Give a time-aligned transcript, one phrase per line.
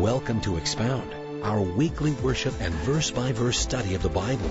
[0.00, 1.12] Welcome to Expound,
[1.44, 4.50] our weekly worship and verse by verse study of the Bible.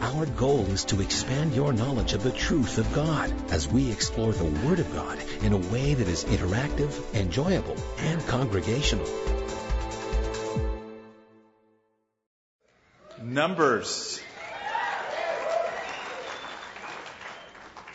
[0.00, 4.32] Our goal is to expand your knowledge of the truth of God as we explore
[4.32, 9.06] the Word of God in a way that is interactive, enjoyable, and congregational.
[13.22, 14.20] Numbers.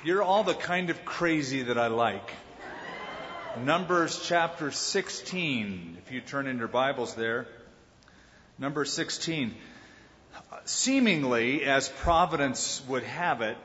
[0.06, 2.32] You're all the kind of crazy that I like.
[3.62, 7.46] Numbers chapter 16, if you turn in your Bibles there.
[8.58, 9.54] Number 16.
[10.66, 13.56] Seemingly, as Providence would have it,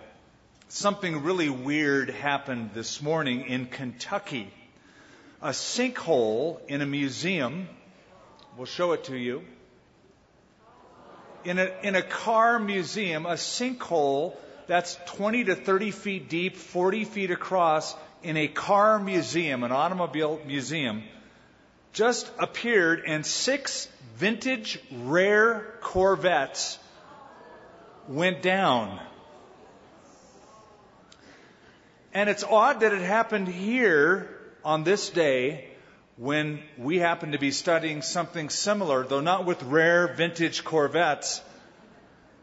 [0.69, 4.53] something really weird happened this morning in Kentucky.
[5.41, 7.67] A sinkhole in a museum,
[8.59, 9.43] we'll show it to you.
[11.45, 14.37] In a, in a car museum, a sinkhole
[14.67, 20.41] that's 20 to 30 feet deep, 40 feet across, in a car museum, an automobile
[20.47, 21.03] museum,
[21.93, 26.79] just appeared and six vintage rare Corvettes
[28.09, 29.01] went down.
[32.13, 34.29] And it's odd that it happened here
[34.65, 35.69] on this day
[36.17, 41.41] when we happen to be studying something similar, though not with rare vintage Corvettes,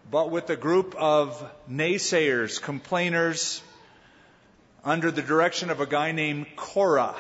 [0.09, 3.61] but with a group of naysayers, complainers,
[4.85, 7.15] under the direction of a guy named Korah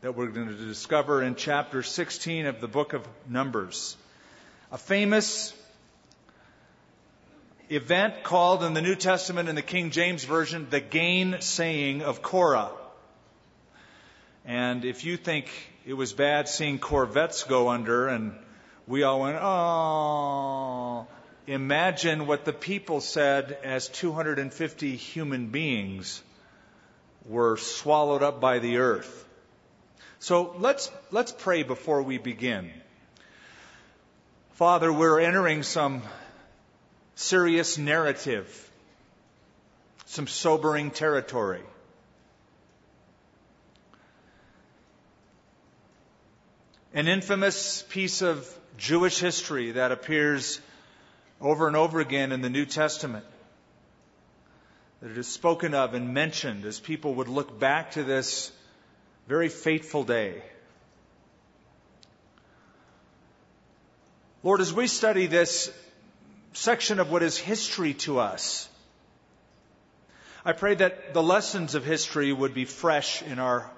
[0.00, 3.96] that we're going to discover in chapter 16 of the book of Numbers.
[4.70, 5.52] A famous
[7.68, 12.70] event called in the New Testament in the King James Version the gainsaying of Korah.
[14.44, 15.50] And if you think
[15.84, 18.38] it was bad seeing Corvettes go under and
[18.86, 21.08] we all went, oh,
[21.48, 26.22] imagine what the people said as 250 human beings
[27.28, 29.26] were swallowed up by the earth.
[30.18, 32.70] So let's, let's pray before we begin.
[34.52, 36.02] Father, we're entering some
[37.14, 38.70] serious narrative,
[40.06, 41.62] some sobering territory.
[46.94, 50.60] An infamous piece of Jewish history that appears
[51.40, 53.24] over and over again in the New Testament
[55.00, 58.50] that it is spoken of and mentioned as people would look back to this
[59.28, 60.42] very fateful day.
[64.42, 65.70] Lord, as we study this
[66.52, 68.68] section of what is history to us,
[70.44, 73.70] I pray that the lessons of history would be fresh in our,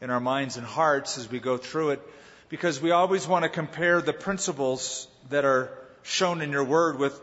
[0.00, 2.02] in our minds and hearts as we go through it,
[2.48, 5.70] because we always want to compare the principles that are
[6.02, 7.20] shown in your word with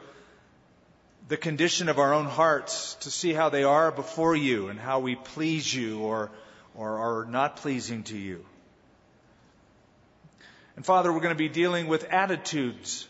[1.28, 5.00] the condition of our own hearts to see how they are before you and how
[5.00, 6.32] we please you or,
[6.76, 8.46] or are not pleasing to you.
[10.76, 13.08] And Father, we're going to be dealing with attitudes.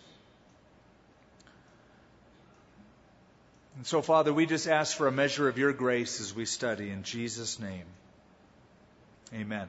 [3.78, 6.90] And so, Father, we just ask for a measure of your grace as we study
[6.90, 7.86] in Jesus' name.
[9.34, 9.68] Amen.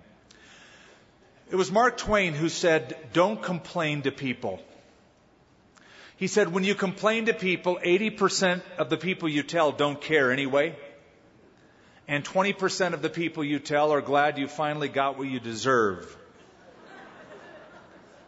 [1.50, 4.61] It was Mark Twain who said, Don't complain to people.
[6.16, 10.30] He said, when you complain to people, 80% of the people you tell don't care
[10.30, 10.76] anyway.
[12.06, 16.16] And 20% of the people you tell are glad you finally got what you deserve.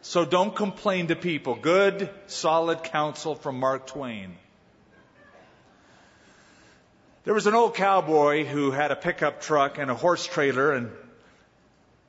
[0.02, 1.56] So don't complain to people.
[1.56, 4.36] Good, solid counsel from Mark Twain.
[7.24, 10.91] There was an old cowboy who had a pickup truck and a horse trailer and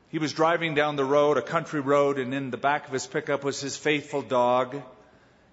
[0.10, 3.06] he was driving down the road, a country road, and in the back of his
[3.06, 4.82] pickup was his faithful dog.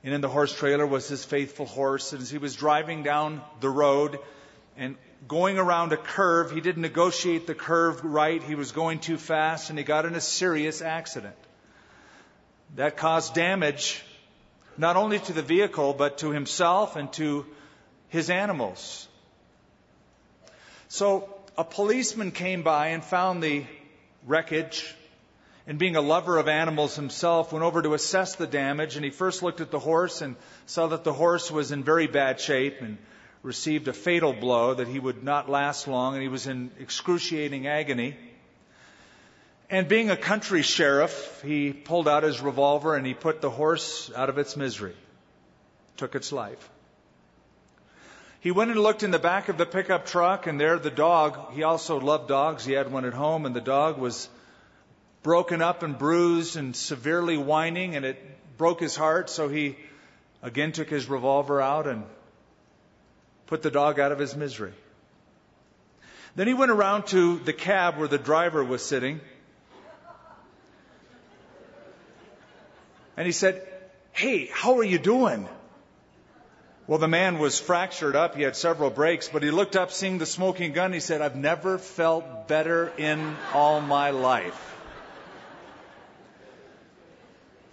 [0.05, 2.13] And in the horse trailer was his faithful horse.
[2.13, 4.19] And as he was driving down the road
[4.77, 8.43] and going around a curve, he didn't negotiate the curve right.
[8.43, 11.35] He was going too fast and he got in a serious accident.
[12.77, 14.05] That caused damage
[14.77, 17.47] not only to the vehicle, but to himself and to
[18.09, 19.09] his animals.
[20.89, 23.65] So a policeman came by and found the
[24.27, 24.95] wreckage
[25.67, 28.97] and being a lover of animals himself, went over to assess the damage.
[28.97, 32.07] And he first looked at the horse and saw that the horse was in very
[32.07, 32.99] bad shape and
[33.43, 37.67] received a fatal blow that he would not last long, and he was in excruciating
[37.67, 38.17] agony.
[39.71, 44.11] And being a country sheriff, he pulled out his revolver and he put the horse
[44.15, 44.95] out of its misery,
[45.97, 46.71] took its life.
[48.41, 51.55] He went and looked in the back of the pickup truck, and there the dog,
[51.55, 52.63] he also loved dogs.
[52.65, 54.29] He had one at home, and the dog was
[55.25, 58.19] broken up and bruised and severely whining, and it
[58.57, 59.29] broke his heart.
[59.29, 59.77] So he
[60.43, 62.05] again took his revolver out and
[63.47, 64.73] put the dog out of his misery.
[66.37, 69.21] Then he went around to the cab where the driver was sitting.
[73.17, 73.67] And he said,
[74.13, 75.49] Hey, how are you doing?
[76.87, 78.35] Well, the man was fractured up.
[78.35, 80.93] He had several breaks, but he looked up seeing the smoking gun.
[80.93, 84.74] He said, I've never felt better in all my life.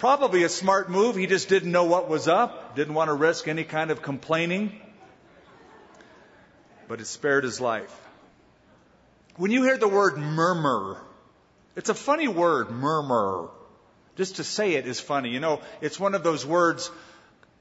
[0.01, 1.15] Probably a smart move.
[1.15, 4.81] He just didn't know what was up, didn't want to risk any kind of complaining,
[6.87, 7.95] but it spared his life.
[9.35, 10.97] When you hear the word murmur,
[11.75, 13.49] it's a funny word, murmur.
[14.15, 15.29] Just to say it is funny.
[15.29, 16.89] You know, it's one of those words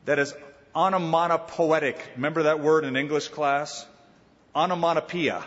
[0.07, 0.33] that is
[0.75, 2.01] onomatopoetic.
[2.17, 3.87] Remember that word in English class?
[4.57, 5.45] Onomatopoeia.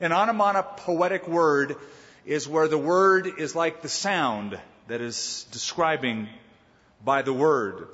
[0.00, 1.76] An onomatopoetic word
[2.24, 4.58] is where the word is like the sound
[4.88, 6.28] that is describing
[7.04, 7.88] by the word.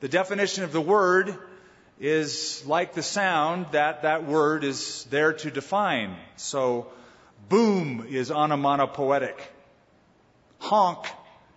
[0.00, 1.36] The definition of the word
[1.98, 6.16] is like the sound that that word is there to define.
[6.36, 6.86] So,
[7.48, 9.38] boom is onomatopoetic.
[10.58, 11.06] Honk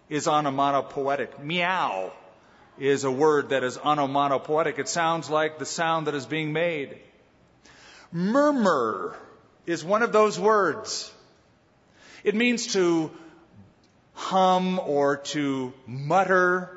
[0.10, 1.40] is onomatopoetic.
[1.42, 2.12] Meow
[2.78, 4.80] is a word that is onomatopoetic.
[4.80, 6.98] It sounds like the sound that is being made.
[8.12, 9.18] Murmur
[9.66, 11.12] is one of those words.
[12.24, 13.12] It means to
[14.24, 16.70] hum or to mutter.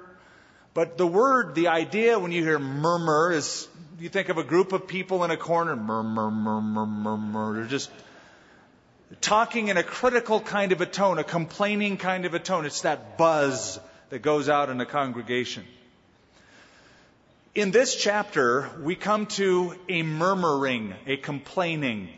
[0.75, 4.73] But the word, the idea when you hear murmur is you think of a group
[4.73, 7.55] of people in a corner, murmur, murmur, murmur.
[7.55, 7.91] They're just
[9.21, 12.67] talking in a critical kind of a tone, a complaining kind of a tone.
[12.67, 13.79] It's that buzz
[14.11, 15.65] that goes out in the congregation.
[17.55, 22.11] In this chapter, we come to a murmuring, a complaining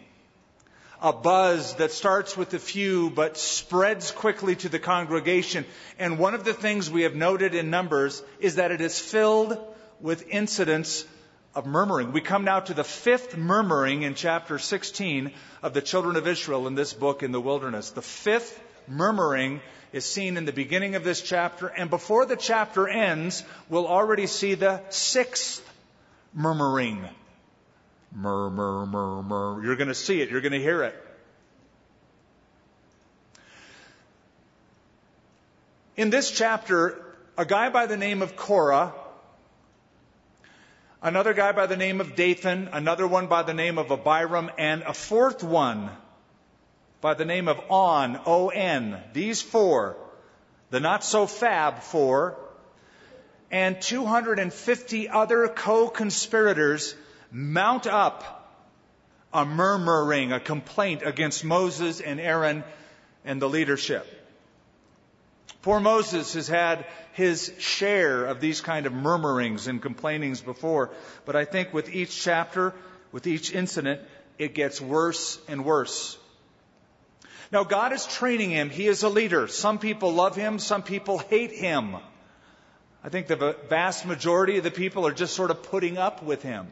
[1.00, 5.64] a buzz that starts with a few but spreads quickly to the congregation.
[5.98, 9.56] And one of the things we have noted in Numbers is that it is filled
[10.00, 11.04] with incidents
[11.54, 12.12] of murmuring.
[12.12, 16.66] We come now to the fifth murmuring in chapter 16 of the children of Israel
[16.66, 17.90] in this book in the wilderness.
[17.90, 19.60] The fifth murmuring
[19.92, 24.26] is seen in the beginning of this chapter, and before the chapter ends, we'll already
[24.26, 25.64] see the sixth
[26.34, 27.08] murmuring
[28.12, 29.62] Murmur, murmur.
[29.64, 30.30] You're going to see it.
[30.30, 31.04] You're going to hear it.
[35.96, 37.04] In this chapter,
[37.36, 38.94] a guy by the name of Korah,
[41.02, 44.82] another guy by the name of Dathan, another one by the name of Abiram, and
[44.82, 45.90] a fourth one
[47.00, 49.00] by the name of On, O-N.
[49.12, 49.96] These four,
[50.70, 52.38] the not so fab four,
[53.50, 56.94] and 250 other co-conspirators
[57.30, 58.34] mount up
[59.32, 62.64] a murmuring, a complaint against Moses and Aaron
[63.24, 64.06] and the leadership.
[65.62, 70.90] Poor Moses has had his share of these kind of murmurings and complainings before,
[71.24, 72.72] but I think with each chapter,
[73.12, 74.00] with each incident,
[74.38, 76.16] it gets worse and worse.
[77.50, 78.70] Now God is training him.
[78.70, 79.48] He is a leader.
[79.48, 81.96] Some people love him, some people hate him.
[83.02, 86.42] I think the vast majority of the people are just sort of putting up with
[86.42, 86.68] him.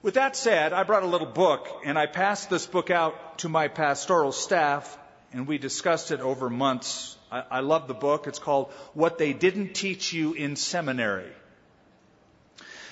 [0.00, 3.48] With that said, I brought a little book and I passed this book out to
[3.48, 4.96] my pastoral staff
[5.32, 7.16] and we discussed it over months.
[7.32, 8.28] I, I love the book.
[8.28, 11.32] It's called What They Didn't Teach You in Seminary.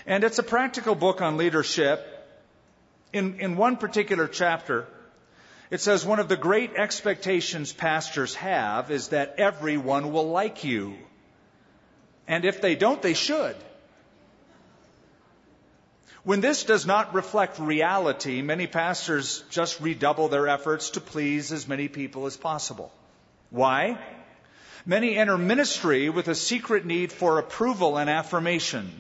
[0.05, 2.05] And it's a practical book on leadership.
[3.13, 4.87] In, in one particular chapter,
[5.71, 10.97] it says one of the great expectations pastors have is that everyone will like you.
[12.27, 13.57] And if they don't, they should.
[16.27, 21.69] When this does not reflect reality, many pastors just redouble their efforts to please as
[21.69, 22.93] many people as possible.
[23.51, 23.97] Why?
[24.85, 28.91] Many enter ministry with a secret need for approval and affirmation.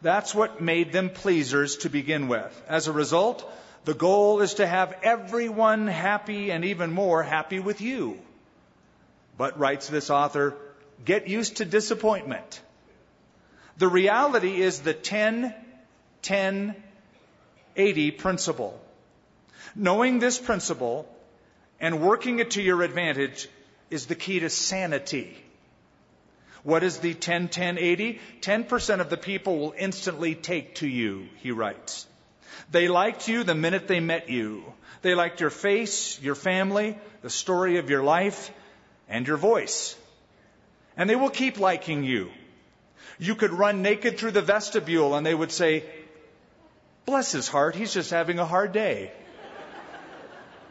[0.00, 2.62] That's what made them pleasers to begin with.
[2.68, 3.44] As a result,
[3.84, 8.18] the goal is to have everyone happy and even more happy with you.
[9.36, 10.54] But, writes this author,
[11.04, 12.62] get used to disappointment.
[13.76, 15.54] The reality is the 10
[16.24, 16.74] 10
[17.76, 18.80] 80 principle.
[19.74, 21.08] Knowing this principle
[21.80, 23.48] and working it to your advantage
[23.90, 25.36] is the key to sanity.
[26.62, 28.20] What is the 10 10 80?
[28.40, 32.06] 10% of the people will instantly take to you, he writes.
[32.70, 34.64] They liked you the minute they met you.
[35.02, 38.50] They liked your face, your family, the story of your life,
[39.08, 39.96] and your voice.
[40.96, 42.30] And they will keep liking you.
[43.18, 45.84] You could run naked through the vestibule and they would say,
[47.06, 49.12] Bless his heart, he's just having a hard day.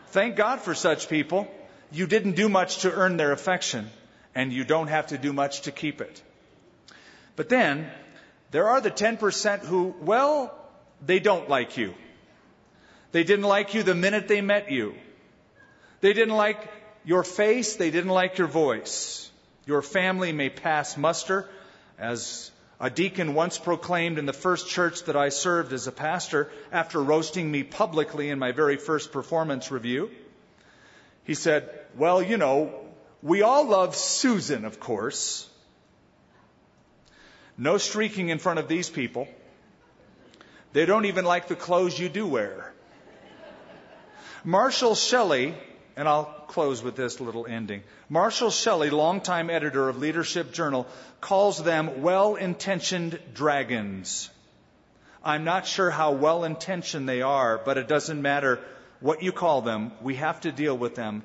[0.08, 1.48] Thank God for such people.
[1.92, 3.90] You didn't do much to earn their affection,
[4.34, 6.22] and you don't have to do much to keep it.
[7.36, 7.90] But then,
[8.52, 10.54] there are the 10% who, well,
[11.06, 11.94] they don't like you.
[13.12, 14.96] They didn't like you the minute they met you.
[16.02, 16.60] They didn't like
[17.06, 19.30] your face, they didn't like your voice.
[19.66, 21.50] Your family may pass muster,
[21.98, 22.52] as
[22.84, 27.02] a deacon once proclaimed in the first church that I served as a pastor after
[27.02, 30.12] roasting me publicly in my very first performance review.
[31.24, 32.74] He said, Well, you know,
[33.22, 35.50] we all love Susan, of course.
[37.58, 39.30] No streaking in front of these people.
[40.74, 42.74] They don't even like the clothes you do wear.
[44.44, 45.56] Marshall Shelley,
[45.96, 47.84] and I'll close with this little ending.
[48.10, 50.88] Marshall Shelley, longtime editor of Leadership Journal,
[51.22, 54.30] calls them well intentioned dragons.
[55.24, 58.60] I'm not sure how well intentioned they are, but it doesn't matter
[59.00, 59.92] what you call them.
[60.02, 61.24] We have to deal with them.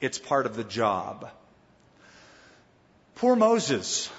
[0.00, 1.30] It's part of the job.
[3.16, 4.10] Poor Moses.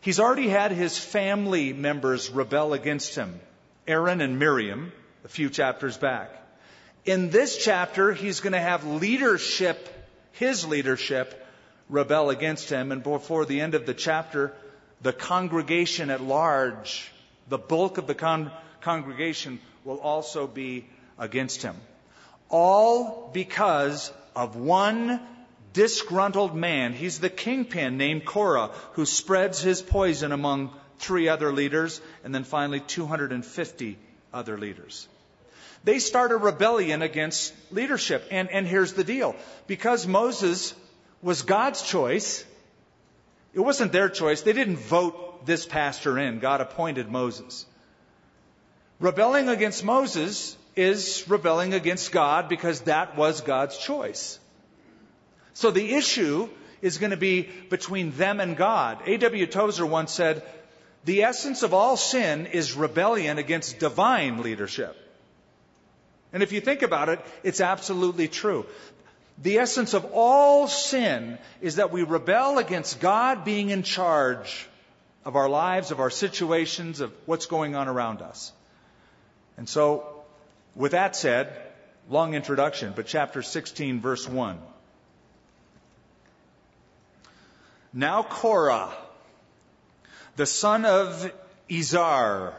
[0.00, 3.40] He's already had his family members rebel against him
[3.88, 4.92] Aaron and Miriam,
[5.24, 6.30] a few chapters back.
[7.06, 9.88] In this chapter, he's going to have leadership,
[10.32, 11.46] his leadership,
[11.88, 12.90] rebel against him.
[12.90, 14.52] And before the end of the chapter,
[15.02, 17.08] the congregation at large,
[17.48, 21.76] the bulk of the con- congregation, will also be against him.
[22.48, 25.20] All because of one
[25.74, 26.92] disgruntled man.
[26.92, 32.42] He's the kingpin named Korah who spreads his poison among three other leaders and then
[32.42, 33.96] finally 250
[34.32, 35.06] other leaders.
[35.86, 38.26] They start a rebellion against leadership.
[38.32, 39.36] And, and here's the deal.
[39.68, 40.74] Because Moses
[41.22, 42.44] was God's choice,
[43.54, 44.42] it wasn't their choice.
[44.42, 46.40] They didn't vote this pastor in.
[46.40, 47.66] God appointed Moses.
[48.98, 54.40] Rebelling against Moses is rebelling against God because that was God's choice.
[55.54, 56.48] So the issue
[56.82, 59.02] is going to be between them and God.
[59.06, 59.46] A.W.
[59.46, 60.42] Tozer once said,
[61.04, 65.04] the essence of all sin is rebellion against divine leadership.
[66.36, 68.66] And if you think about it, it's absolutely true.
[69.38, 74.68] The essence of all sin is that we rebel against God being in charge
[75.24, 78.52] of our lives, of our situations, of what's going on around us.
[79.56, 80.24] And so,
[80.74, 81.50] with that said,
[82.10, 84.58] long introduction, but chapter 16, verse 1.
[87.94, 88.92] Now Korah,
[90.36, 91.32] the son of
[91.70, 92.52] Izhar,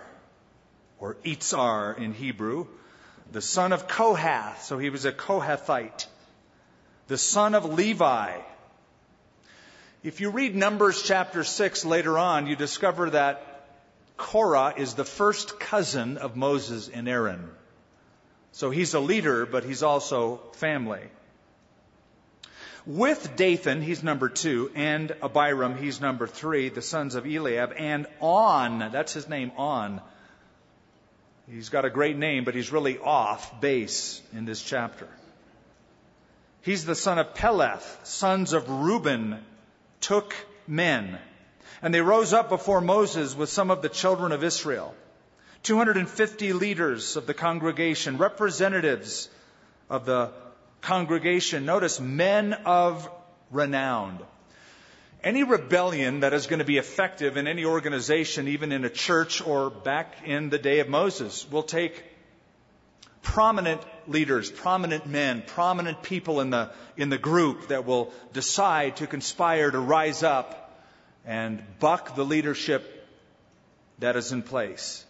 [0.98, 2.66] or Itzar in Hebrew,
[3.32, 6.08] the son of Kohath, so he was a Kohathite,
[7.08, 8.40] the son of Levi.
[10.04, 13.68] If you read Numbers chapter 6 later on, you discover that
[14.16, 17.50] Korah is the first cousin of Moses and Aaron.
[18.52, 21.04] So he's a leader, but he's also family.
[22.86, 28.08] With Dathan, he's number two, and Abiram, he's number three, the sons of Eliab, and
[28.22, 30.02] On, that's his name, On,
[31.50, 35.08] He's got a great name, but he's really off base in this chapter.
[36.62, 39.40] He's the son of Peleth, sons of Reuben,
[40.02, 40.36] took
[40.68, 41.18] men.
[41.82, 44.94] And they rose up before Moses with some of the children of Israel.
[45.64, 49.30] 250 leaders of the congregation, representatives
[49.90, 50.32] of the
[50.82, 51.66] congregation.
[51.66, 53.10] Notice men of
[53.52, 54.20] renown.
[55.24, 59.42] Any rebellion that is going to be effective in any organization, even in a church
[59.42, 62.04] or back in the day of Moses, will take
[63.24, 69.08] prominent leaders, prominent men, prominent people in the, in the group that will decide to
[69.08, 70.82] conspire to rise up
[71.26, 73.08] and buck the leadership
[74.00, 75.04] that is in place.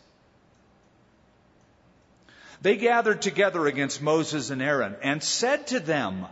[2.61, 6.25] They gathered together against Moses and Aaron and said to them,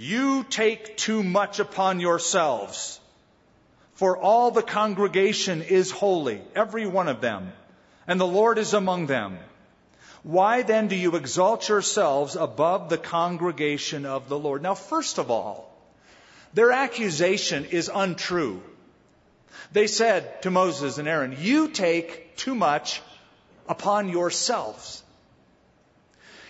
[0.00, 2.98] you take too much upon yourselves.
[3.96, 7.52] For all the congregation is holy, every one of them,
[8.06, 9.38] and the Lord is among them.
[10.22, 14.62] Why then do you exalt yourselves above the congregation of the Lord?
[14.62, 15.70] Now, first of all,
[16.54, 18.62] their accusation is untrue.
[19.72, 23.02] They said to Moses and Aaron, You take too much
[23.68, 25.02] upon yourselves.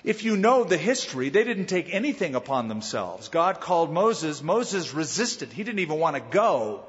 [0.03, 3.29] If you know the history, they didn't take anything upon themselves.
[3.29, 4.43] God called Moses.
[4.43, 5.53] Moses resisted.
[5.53, 6.85] He didn't even want to go.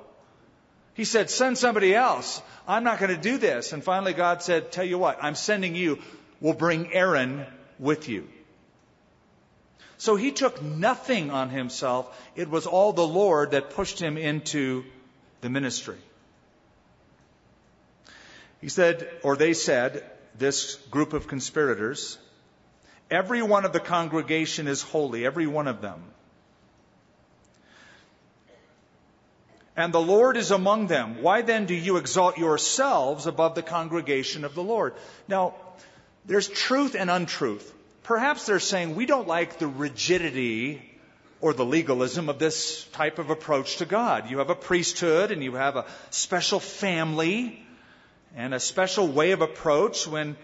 [0.94, 2.41] He said, send somebody else.
[2.68, 3.74] I'm not going to do this.
[3.74, 6.00] And finally God said, tell you what, I'm sending you.
[6.39, 7.46] We'll bring Aaron
[7.80, 8.27] with you.
[9.98, 12.18] So he took nothing on himself.
[12.36, 14.84] It was all the Lord that pushed him into
[15.41, 15.98] the ministry.
[18.62, 20.03] He said, or they said,
[20.38, 22.18] this group of conspirators,
[23.12, 26.01] Every one of the congregation is holy, every one of them.
[29.75, 31.22] And the Lord is among them.
[31.22, 34.94] Why then do you exalt yourselves above the congregation of the Lord?
[35.27, 35.56] Now,
[36.25, 37.74] there's truth and untruth.
[38.03, 40.82] Perhaps they're saying we don't like the rigidity
[41.41, 44.30] or the legalism of this type of approach to God.
[44.30, 47.65] You have a priesthood and you have a special family
[48.36, 50.38] and a special way of approach when,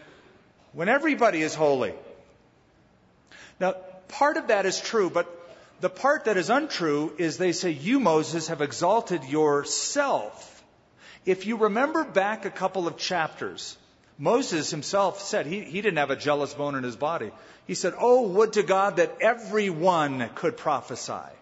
[0.73, 1.93] when everybody is holy.
[3.59, 3.73] Now,
[4.07, 5.27] part of that is true, but
[5.79, 10.53] the part that is untrue is they say, You, Moses, have exalted yourself.
[11.25, 13.77] If you remember back a couple of chapters,
[14.17, 17.31] Moses himself said he, he didn't have a jealous bone in his body.
[17.67, 21.33] He said, Oh, would to God that everyone could prophesy.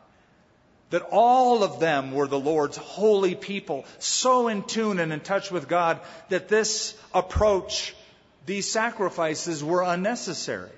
[0.89, 5.51] That all of them were the Lord's holy people, so in tune and in touch
[5.51, 7.95] with God that this approach,
[8.45, 10.69] these sacrifices were unnecessary.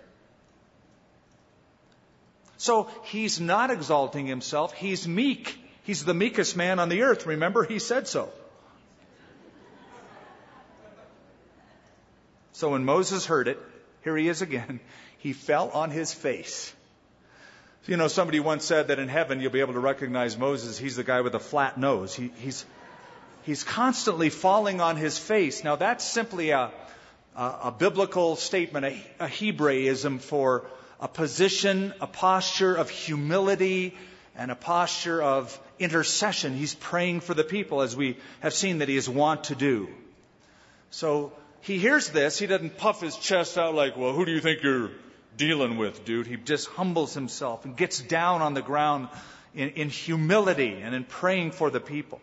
[2.57, 5.57] So he's not exalting himself, he's meek.
[5.83, 7.25] He's the meekest man on the earth.
[7.25, 8.29] Remember, he said so.
[12.51, 13.57] So when Moses heard it,
[14.03, 14.81] here he is again,
[15.19, 16.73] he fell on his face.
[17.85, 20.77] You know, somebody once said that in heaven you'll be able to recognize Moses.
[20.77, 22.13] He's the guy with a flat nose.
[22.13, 22.65] He, he's,
[23.43, 25.63] he's constantly falling on his face.
[25.63, 26.71] Now that's simply a,
[27.33, 30.65] a, a biblical statement, a, a Hebraism for
[30.99, 33.95] a position, a posture of humility,
[34.35, 36.55] and a posture of intercession.
[36.55, 39.89] He's praying for the people, as we have seen that he is wont to do.
[40.89, 42.39] So he hears this.
[42.39, 44.91] He doesn't puff his chest out like, well, who do you think you're
[45.35, 46.27] dealing with, dude?
[46.27, 49.09] He just humbles himself and gets down on the ground
[49.53, 52.21] in, in humility and in praying for the people.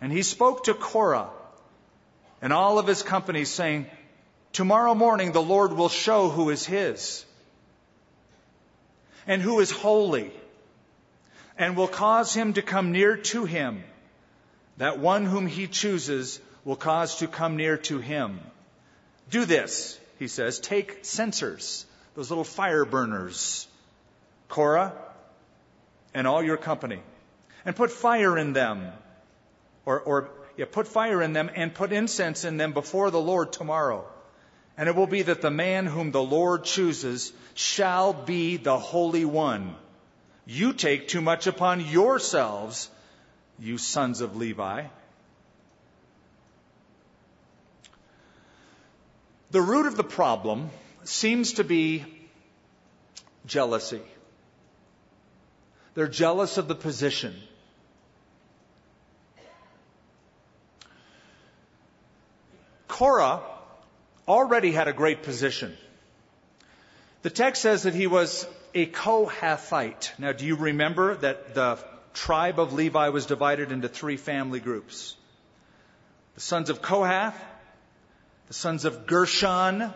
[0.00, 1.30] And he spoke to Korah
[2.42, 3.86] and all of his company, saying,
[4.56, 7.26] Tomorrow morning the Lord will show who is his
[9.26, 10.32] and who is holy
[11.58, 13.84] and will cause him to come near to him.
[14.78, 18.40] That one whom he chooses will cause to come near to him.
[19.28, 20.58] Do this, he says.
[20.58, 21.84] Take censers,
[22.14, 23.68] those little fire burners,
[24.48, 24.94] Korah,
[26.14, 27.02] and all your company,
[27.66, 28.90] and put fire in them,
[29.84, 33.52] or, or yeah, put fire in them and put incense in them before the Lord
[33.52, 34.08] tomorrow.
[34.78, 39.24] And it will be that the man whom the Lord chooses shall be the Holy
[39.24, 39.74] One.
[40.44, 42.90] You take too much upon yourselves,
[43.58, 44.84] you sons of Levi.
[49.50, 50.70] The root of the problem
[51.04, 52.04] seems to be
[53.46, 54.02] jealousy.
[55.94, 57.34] They're jealous of the position.
[62.88, 63.42] Korah
[64.28, 65.76] already had a great position.
[67.22, 70.12] The text says that he was a Kohathite.
[70.18, 71.78] Now, do you remember that the
[72.14, 75.16] tribe of Levi was divided into three family groups?
[76.34, 77.34] The sons of Kohath,
[78.48, 79.92] the sons of Gershon,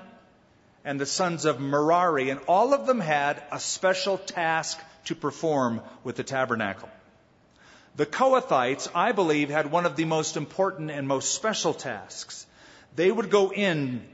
[0.84, 5.82] and the sons of Merari, and all of them had a special task to perform
[6.04, 6.88] with the tabernacle.
[7.96, 12.46] The Kohathites, I believe, had one of the most important and most special tasks.
[12.96, 14.06] They would go in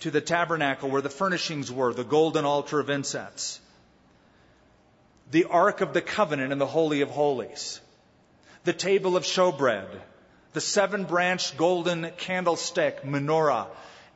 [0.00, 3.60] to the tabernacle where the furnishings were, the golden altar of incense,
[5.30, 7.80] the Ark of the Covenant and the Holy of Holies,
[8.64, 9.88] the table of showbread,
[10.52, 13.66] the seven branched golden candlestick, menorah,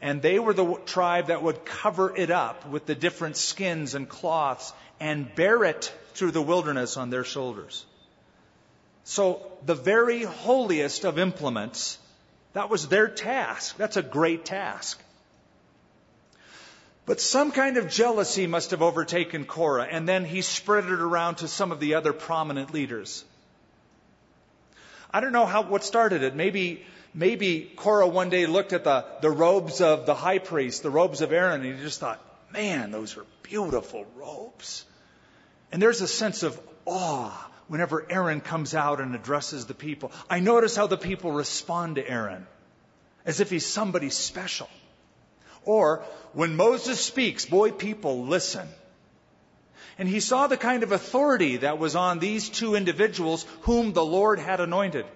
[0.02, 4.08] and they were the tribe that would cover it up with the different skins and
[4.08, 7.84] cloths and bear it through the wilderness on their shoulders.
[9.04, 11.98] So the very holiest of implements,
[12.54, 13.76] that was their task.
[13.76, 15.00] That's a great task.
[17.06, 21.36] But some kind of jealousy must have overtaken Korah, and then he spread it around
[21.36, 23.24] to some of the other prominent leaders.
[25.10, 26.34] I don't know how, what started it.
[26.34, 30.90] Maybe, maybe Korah one day looked at the, the robes of the high priest, the
[30.90, 32.20] robes of Aaron, and he just thought,
[32.52, 34.84] man, those are beautiful robes.
[35.70, 40.10] And there's a sense of awe whenever Aaron comes out and addresses the people.
[40.30, 42.46] I notice how the people respond to Aaron
[43.26, 44.68] as if he's somebody special.
[45.64, 48.68] Or when Moses speaks, boy, people listen.
[49.98, 54.04] And he saw the kind of authority that was on these two individuals whom the
[54.04, 55.06] Lord had anointed.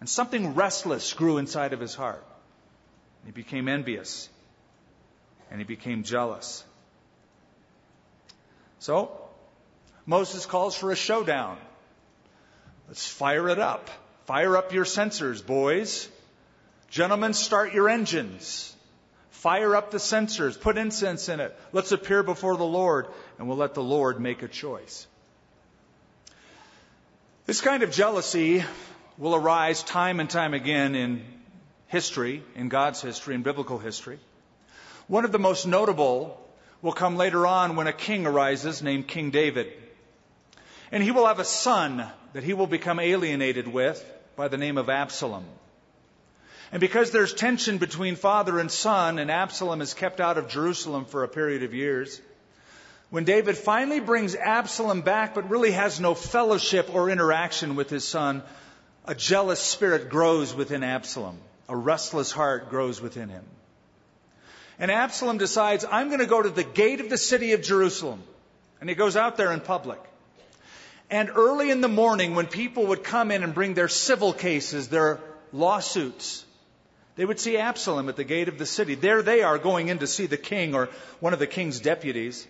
[0.00, 2.24] And something restless grew inside of his heart.
[3.24, 4.28] He became envious.
[5.50, 6.64] And he became jealous.
[8.78, 9.10] So,
[10.06, 11.58] Moses calls for a showdown.
[12.86, 13.90] Let's fire it up.
[14.26, 16.08] Fire up your censers, boys.
[16.90, 18.74] Gentlemen, start your engines.
[19.30, 20.56] Fire up the censers.
[20.56, 21.56] Put incense in it.
[21.72, 23.06] Let's appear before the Lord,
[23.38, 25.06] and we'll let the Lord make a choice.
[27.46, 28.64] This kind of jealousy
[29.16, 31.24] will arise time and time again in
[31.86, 34.18] history, in God's history, in biblical history.
[35.06, 36.40] One of the most notable
[36.82, 39.72] will come later on when a king arises named King David.
[40.92, 44.04] And he will have a son that he will become alienated with
[44.36, 45.44] by the name of Absalom.
[46.70, 51.06] And because there's tension between father and son, and Absalom is kept out of Jerusalem
[51.06, 52.20] for a period of years,
[53.10, 58.06] when David finally brings Absalom back but really has no fellowship or interaction with his
[58.06, 58.42] son,
[59.06, 61.38] a jealous spirit grows within Absalom.
[61.70, 63.44] A restless heart grows within him.
[64.78, 68.22] And Absalom decides, I'm going to go to the gate of the city of Jerusalem.
[68.80, 69.98] And he goes out there in public.
[71.10, 74.88] And early in the morning, when people would come in and bring their civil cases,
[74.88, 75.20] their
[75.52, 76.44] lawsuits,
[77.18, 78.94] they would see Absalom at the gate of the city.
[78.94, 82.46] There they are going in to see the king or one of the king's deputies.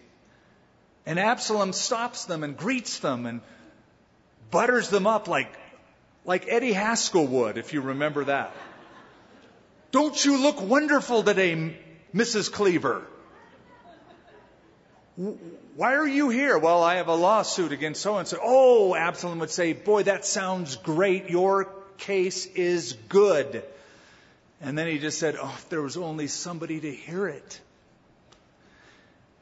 [1.07, 3.41] And Absalom stops them and greets them and
[4.51, 5.51] butters them up like,
[6.27, 8.55] like Eddie Haskell would, if you remember that.
[9.91, 11.75] Don't you look wonderful today,
[12.15, 12.53] Mrs.
[12.53, 13.07] Cleaver?
[15.77, 16.59] Why are you here?
[16.59, 18.39] Well, I have a lawsuit against so and so.
[18.43, 21.31] Oh, Absalom would say, Boy, that sounds great.
[21.31, 23.65] Your case is good.
[24.61, 27.61] And then he just said, Oh, if there was only somebody to hear it.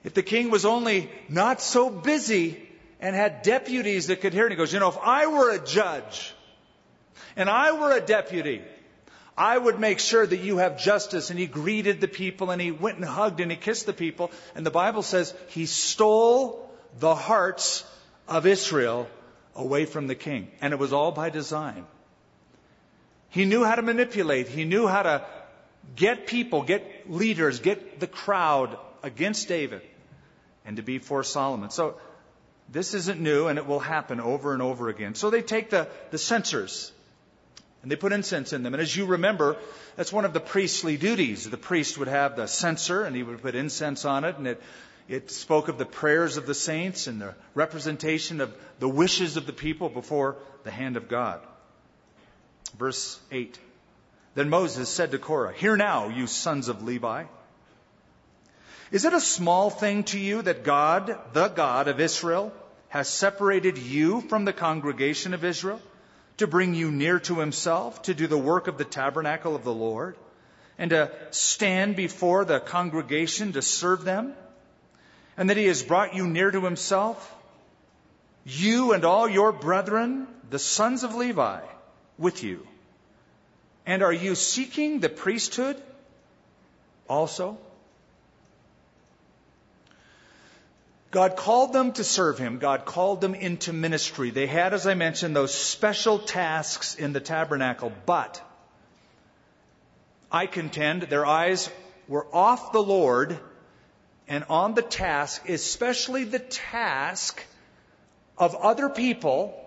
[0.05, 2.63] If the king was only not so busy
[3.01, 5.65] and had deputies that could hear it, he goes, You know, if I were a
[5.65, 6.35] judge
[7.35, 8.63] and I were a deputy,
[9.37, 11.31] I would make sure that you have justice.
[11.31, 14.31] And he greeted the people and he went and hugged and he kissed the people.
[14.55, 17.85] And the Bible says he stole the hearts
[18.29, 19.09] of Israel
[19.55, 20.51] away from the king.
[20.61, 21.87] And it was all by design.
[23.37, 24.49] He knew how to manipulate.
[24.49, 25.23] He knew how to
[25.95, 29.83] get people, get leaders, get the crowd against David
[30.65, 31.69] and to be for Solomon.
[31.69, 31.99] So
[32.73, 35.15] this isn't new and it will happen over and over again.
[35.15, 36.91] So they take the, the censers
[37.83, 38.73] and they put incense in them.
[38.73, 39.59] And as you remember,
[39.97, 41.45] that's one of the priestly duties.
[41.45, 44.63] The priest would have the censer and he would put incense on it and it,
[45.09, 49.45] it spoke of the prayers of the saints and the representation of the wishes of
[49.45, 51.43] the people before the hand of God.
[52.71, 53.59] Verse 8.
[54.35, 57.25] Then Moses said to Korah, Hear now, you sons of Levi.
[58.93, 62.53] Is it a small thing to you that God, the God of Israel,
[62.89, 65.81] has separated you from the congregation of Israel
[66.37, 69.75] to bring you near to himself, to do the work of the tabernacle of the
[69.75, 70.17] Lord,
[70.79, 74.35] and to stand before the congregation to serve them?
[75.37, 77.35] And that he has brought you near to himself?
[78.45, 81.61] You and all your brethren, the sons of Levi,
[82.19, 82.67] with you.
[83.85, 85.81] And are you seeking the priesthood
[87.09, 87.59] also?
[91.11, 92.59] God called them to serve Him.
[92.59, 94.31] God called them into ministry.
[94.31, 98.43] They had, as I mentioned, those special tasks in the tabernacle, but
[100.31, 101.71] I contend their eyes
[102.09, 103.39] were off the Lord
[104.29, 107.43] and on the task, especially the task
[108.37, 109.66] of other people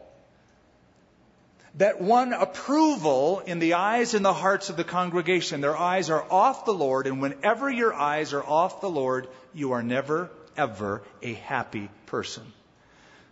[1.79, 5.61] that won approval in the eyes and the hearts of the congregation.
[5.61, 9.71] Their eyes are off the Lord, and whenever your eyes are off the Lord, you
[9.71, 12.43] are never ever a happy person.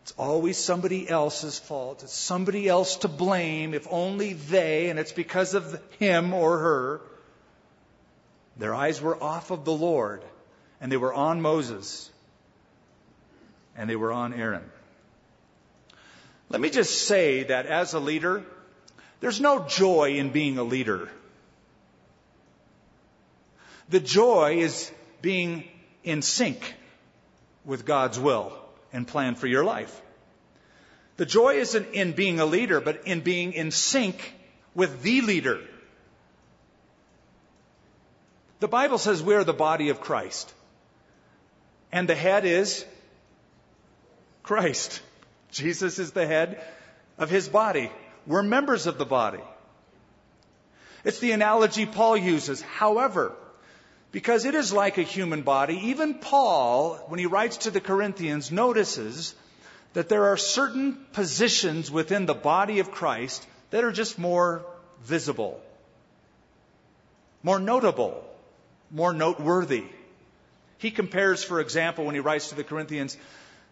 [0.03, 2.03] It's always somebody else's fault.
[2.03, 7.01] It's somebody else to blame, if only they, and it's because of him or her.
[8.55, 10.23] Their eyes were off of the Lord,
[10.79, 12.09] and they were on Moses,
[13.75, 14.63] and they were on Aaron.
[16.49, 18.43] Let me just say that as a leader,
[19.19, 21.09] there's no joy in being a leader.
[23.89, 25.65] The joy is being
[26.03, 26.75] in sync
[27.65, 28.53] with God's will
[28.93, 30.01] and plan for your life.
[31.17, 34.33] The joy isn't in being a leader, but in being in sync
[34.75, 35.59] with the leader.
[38.59, 40.53] The Bible says we are the body of Christ.
[41.91, 42.85] And the head is
[44.43, 45.01] Christ.
[45.51, 46.61] Jesus is the head
[47.17, 47.91] of his body.
[48.25, 49.41] We're members of the body.
[51.03, 52.61] It's the analogy Paul uses.
[52.61, 53.33] However,
[54.11, 55.75] because it is like a human body.
[55.89, 59.35] Even Paul, when he writes to the Corinthians, notices
[59.93, 64.65] that there are certain positions within the body of Christ that are just more
[65.03, 65.61] visible,
[67.43, 68.23] more notable,
[68.91, 69.85] more noteworthy.
[70.77, 73.17] He compares, for example, when he writes to the Corinthians,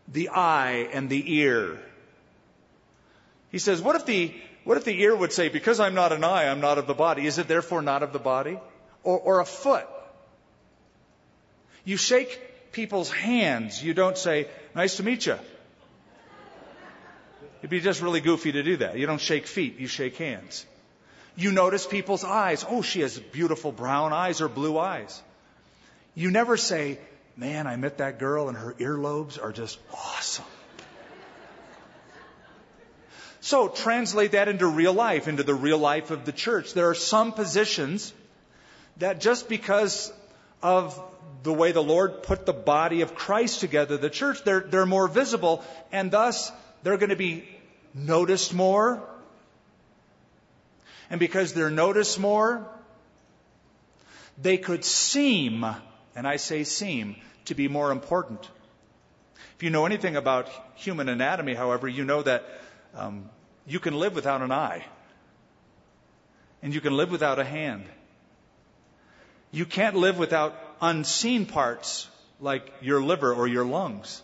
[0.08, 1.80] the eye and the ear.
[3.52, 6.24] He says, what if the, what if the ear would say, because I'm not an
[6.24, 8.60] eye, I'm not of the body, is it therefore not of the body?
[9.04, 9.88] Or, or a foot.
[11.84, 13.84] You shake people's hands.
[13.84, 15.38] You don't say, nice to meet you.
[17.60, 18.98] It'd be just really goofy to do that.
[18.98, 20.66] You don't shake feet, you shake hands.
[21.36, 22.66] You notice people's eyes.
[22.68, 25.22] Oh, she has beautiful brown eyes or blue eyes.
[26.14, 27.00] You never say,
[27.38, 30.46] man, I met that girl and her earlobes are just awesome.
[33.42, 36.74] So translate that into real life, into the real life of the church.
[36.74, 38.12] There are some positions
[38.98, 40.12] that just because
[40.64, 41.00] of
[41.44, 45.08] the way the Lord put the body of Christ together, the church, they're, they're more
[45.08, 47.48] visible, and thus they're going to be
[47.94, 49.08] noticed more.
[51.12, 52.68] And because they're noticed more,
[54.42, 55.64] they could seem,
[56.16, 58.48] and I say seem, to be more important.
[59.56, 62.44] If you know anything about human anatomy, however, you know that
[62.96, 63.30] um,
[63.68, 64.84] you can live without an eye,
[66.62, 67.86] and you can live without a hand.
[69.52, 74.22] You can't live without unseen parts like your liver or your lungs.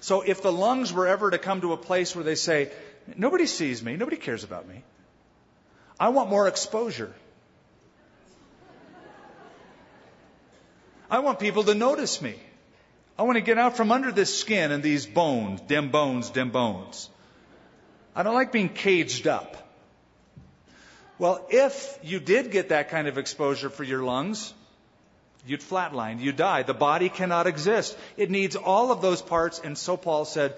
[0.00, 2.70] So if the lungs were ever to come to a place where they say,
[3.16, 4.82] nobody sees me, nobody cares about me,
[5.98, 7.12] I want more exposure.
[11.10, 12.34] I want people to notice me.
[13.18, 16.50] I want to get out from under this skin and these bones, dim bones, dim
[16.50, 17.08] bones.
[18.14, 19.56] I don't like being caged up.
[21.18, 24.54] Well, if you did get that kind of exposure for your lungs,
[25.46, 26.62] you'd flatline, you die.
[26.62, 27.96] The body cannot exist.
[28.16, 30.54] It needs all of those parts, and so Paul said,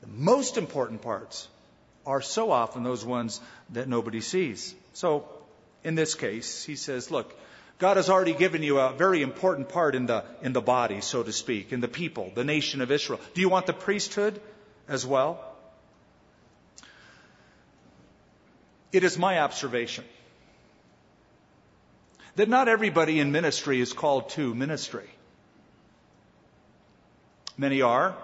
[0.00, 1.46] the most important parts
[2.04, 4.74] are so often those ones that nobody sees.
[4.94, 5.28] So,
[5.84, 7.38] in this case, he says, look,
[7.78, 11.22] God has already given you a very important part in the, in the body, so
[11.22, 13.20] to speak, in the people, the nation of Israel.
[13.34, 14.40] Do you want the priesthood
[14.88, 15.42] as well?
[18.92, 20.04] It is my observation
[22.36, 25.08] that not everybody in ministry is called to ministry.
[27.56, 28.16] Many are.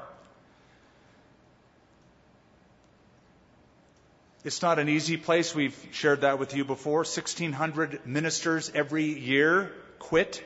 [4.42, 5.54] It's not an easy place.
[5.54, 7.00] We've shared that with you before.
[7.00, 10.42] 1,600 ministers every year quit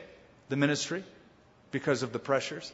[0.49, 1.03] the ministry
[1.71, 2.71] because of the pressures.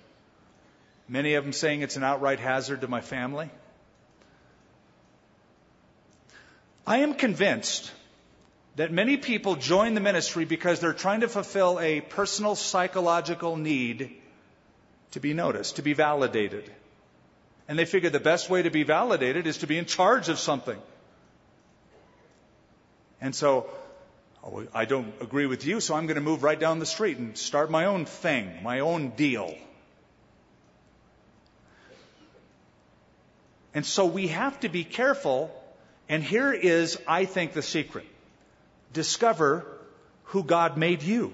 [1.08, 3.52] Many of them saying it's an outright hazard to my family.
[6.88, 7.92] I am convinced
[8.76, 14.16] that many people join the ministry because they're trying to fulfill a personal psychological need
[15.12, 16.72] to be noticed, to be validated.
[17.68, 20.40] And they figure the best way to be validated is to be in charge of
[20.40, 20.82] something.
[23.22, 23.70] And so,
[24.44, 27.18] oh, I don't agree with you, so I'm going to move right down the street
[27.18, 29.56] and start my own thing, my own deal.
[33.74, 35.56] And so we have to be careful
[36.12, 38.06] and here is, I think, the secret.
[38.92, 39.66] Discover
[40.26, 41.34] who God made you.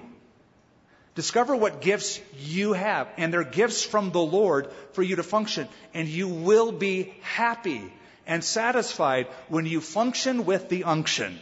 [1.15, 5.67] Discover what gifts you have, and they're gifts from the Lord for you to function.
[5.95, 7.91] And you will be happy
[8.27, 11.39] and satisfied when you function with the unction.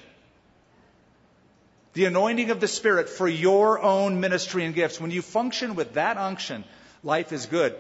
[1.96, 5.00] The anointing of the Spirit for your own ministry and gifts.
[5.00, 6.66] When you function with that unction,
[7.04, 7.74] life is good.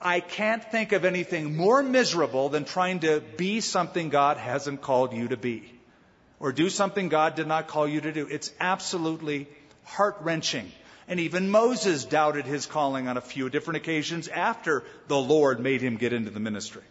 [0.00, 5.14] I can't think of anything more miserable than trying to be something God hasn't called
[5.14, 5.72] you to be
[6.38, 8.26] or do something God did not call you to do.
[8.30, 9.48] It's absolutely
[9.84, 10.70] heart wrenching.
[11.08, 15.80] And even Moses doubted his calling on a few different occasions after the Lord made
[15.80, 16.82] him get into the ministry.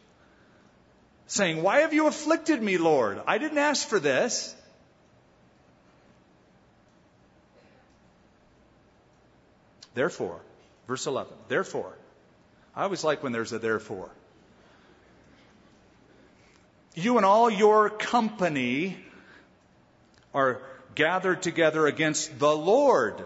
[1.27, 3.21] Saying, Why have you afflicted me, Lord?
[3.27, 4.55] I didn't ask for this.
[9.93, 10.39] Therefore,
[10.87, 11.93] verse 11, therefore,
[12.75, 14.09] I always like when there's a therefore.
[16.95, 18.97] You and all your company
[20.33, 20.61] are
[20.95, 23.23] gathered together against the Lord.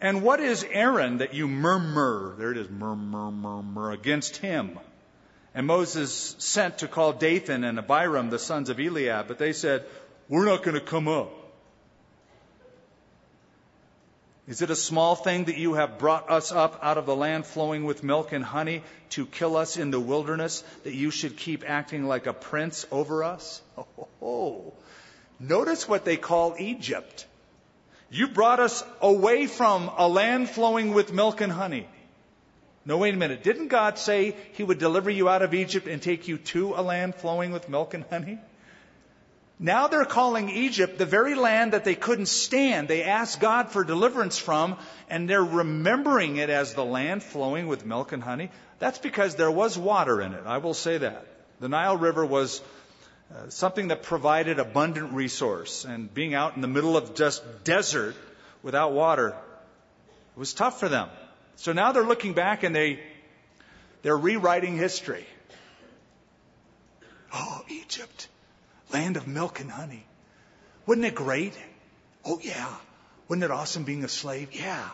[0.00, 2.34] And what is Aaron that you murmur?
[2.38, 4.78] There it is, murmur, murmur against him.
[5.54, 9.86] And Moses sent to call Dathan and Abiram, the sons of Eliab, but they said,
[10.28, 11.30] We're not going to come up.
[14.48, 17.46] Is it a small thing that you have brought us up out of the land
[17.46, 21.68] flowing with milk and honey to kill us in the wilderness, that you should keep
[21.68, 23.60] acting like a prince over us?
[24.22, 24.72] Oh,
[25.40, 27.26] notice what they call Egypt.
[28.08, 31.88] You brought us away from a land flowing with milk and honey.
[32.84, 33.42] No, wait a minute.
[33.42, 36.82] Didn't God say He would deliver you out of Egypt and take you to a
[36.82, 38.38] land flowing with milk and honey?
[39.58, 42.88] Now they're calling Egypt the very land that they couldn't stand.
[42.88, 44.76] They asked God for deliverance from,
[45.08, 48.50] and they're remembering it as the land flowing with milk and honey.
[48.78, 50.42] That's because there was water in it.
[50.44, 51.26] I will say that.
[51.60, 52.60] The Nile River was
[53.34, 58.14] uh, something that provided abundant resource, and being out in the middle of just desert
[58.62, 59.34] without water
[60.36, 61.08] was tough for them.
[61.56, 63.00] So now they're looking back and they
[64.02, 65.26] they're rewriting history.
[67.38, 68.28] Oh, Egypt
[68.92, 70.06] land of milk and honey.
[70.86, 71.54] Wasn't it great?
[72.24, 72.74] Oh, yeah.
[73.28, 74.50] Wasn't it awesome being a slave?
[74.52, 74.88] Yeah.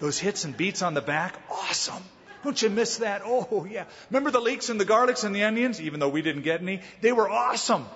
[0.00, 2.02] Those hits and beats on the back, awesome.
[2.44, 3.22] Don't you miss that?
[3.24, 3.84] Oh, yeah.
[4.10, 5.80] Remember the leeks and the garlics and the onions?
[5.80, 7.86] Even though we didn't get any, they were awesome.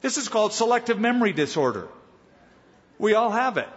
[0.00, 1.88] This is called selective memory disorder.
[2.98, 3.68] We all have it.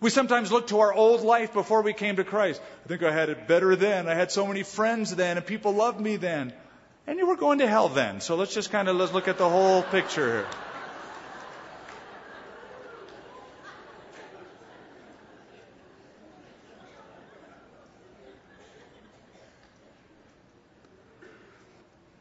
[0.00, 2.60] We sometimes look to our old life before we came to Christ.
[2.84, 4.08] I think I had it better then.
[4.08, 6.52] I had so many friends then and people loved me then.
[7.08, 8.20] And you were going to hell then.
[8.20, 10.46] So let's just kind of let's look at the whole picture here.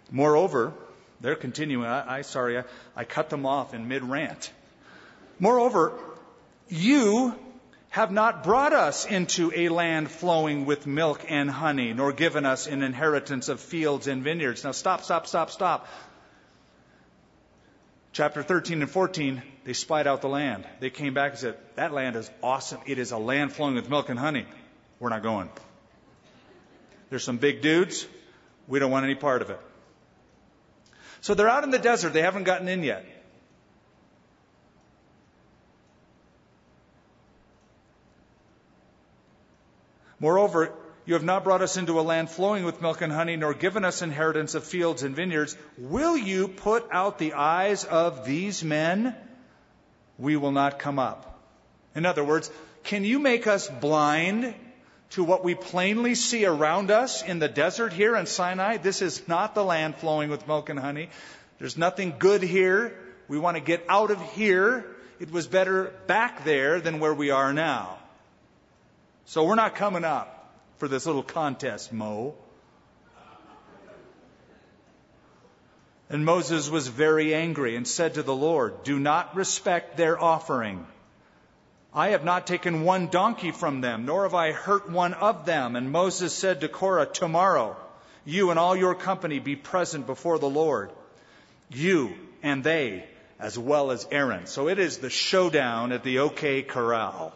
[0.10, 0.72] Moreover,
[1.20, 1.86] they're continuing.
[1.86, 2.64] I, I sorry, I,
[2.96, 4.54] I cut them off in mid rant.
[5.38, 6.00] Moreover,
[6.70, 7.36] you
[7.98, 12.68] have not brought us into a land flowing with milk and honey, nor given us
[12.68, 14.64] an inheritance of fields and vineyards.
[14.64, 15.88] Now stop, stop, stop, stop.
[18.12, 20.68] Chapter 13 and 14, they spied out the land.
[20.80, 22.82] They came back and said, That land is awesome.
[22.86, 24.46] It is a land flowing with milk and honey.
[25.00, 25.50] We're not going.
[27.10, 28.06] There's some big dudes.
[28.68, 29.60] We don't want any part of it.
[31.22, 32.14] So they're out in the desert.
[32.14, 33.17] They haven't gotten in yet.
[40.20, 40.72] Moreover,
[41.06, 43.86] you have not brought us into a land flowing with milk and honey, nor given
[43.86, 45.56] us inheritance of fields and vineyards.
[45.78, 49.16] Will you put out the eyes of these men?
[50.18, 51.42] We will not come up.
[51.96, 52.52] In other words,
[52.84, 54.54] can you make us blind
[55.12, 58.78] to what we plainly see around us in the desert here in Sinai?
[58.78, 61.10] This is not the land flowing with milk and honey.
[61.60, 62.98] There's nothing good here.
[63.28, 64.86] We want to get out of here.
[65.20, 67.98] It was better back there than where we are now.
[69.30, 72.34] So we're not coming up for this little contest, Mo.
[76.10, 80.88] And Moses was very angry and said to the Lord, Do not respect their offering.
[81.94, 85.76] I have not taken one donkey from them, nor have I hurt one of them.
[85.76, 87.76] And Moses said to Korah, Tomorrow,
[88.24, 90.90] you and all your company be present before the Lord.
[91.70, 93.04] You and they,
[93.42, 94.46] as well as Aaron.
[94.46, 97.34] So it is the showdown at the OK Corral.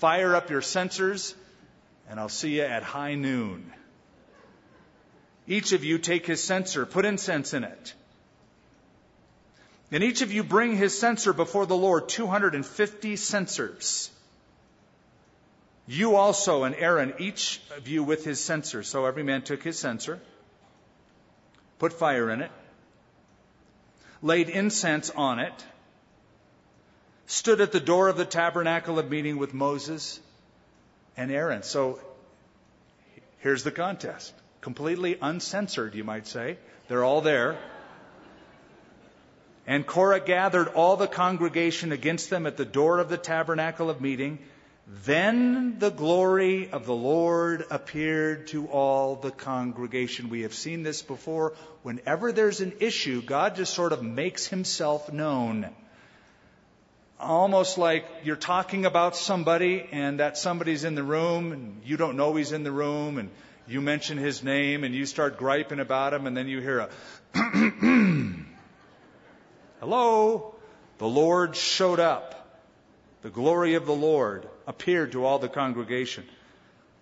[0.00, 1.34] Fire up your censers,
[2.08, 3.72] and I'll see you at high noon.
[5.46, 7.94] Each of you take his censer, put incense in it.
[9.90, 14.10] And each of you bring his censer before the Lord, 250 censers.
[15.86, 18.82] You also and Aaron, each of you with his censer.
[18.82, 20.20] So every man took his censer,
[21.78, 22.50] put fire in it,
[24.22, 25.66] laid incense on it,
[27.26, 30.20] stood at the door of the tabernacle of meeting with Moses
[31.16, 31.62] and Aaron.
[31.62, 32.00] So
[33.38, 34.32] here's the contest.
[34.60, 36.58] Completely uncensored, you might say.
[36.88, 37.58] They're all there.
[39.66, 44.00] And Korah gathered all the congregation against them at the door of the tabernacle of
[44.00, 44.38] meeting.
[45.04, 50.28] Then the glory of the Lord appeared to all the congregation.
[50.28, 51.54] We have seen this before.
[51.82, 55.68] Whenever there's an issue, God just sort of makes himself known
[57.22, 62.16] almost like you're talking about somebody and that somebody's in the room and you don't
[62.16, 63.30] know he's in the room and
[63.66, 66.88] you mention his name and you start griping about him and then you hear a
[69.80, 70.54] hello
[70.98, 72.38] the lord showed up.
[73.22, 76.24] The glory of the lord appeared to all the congregation.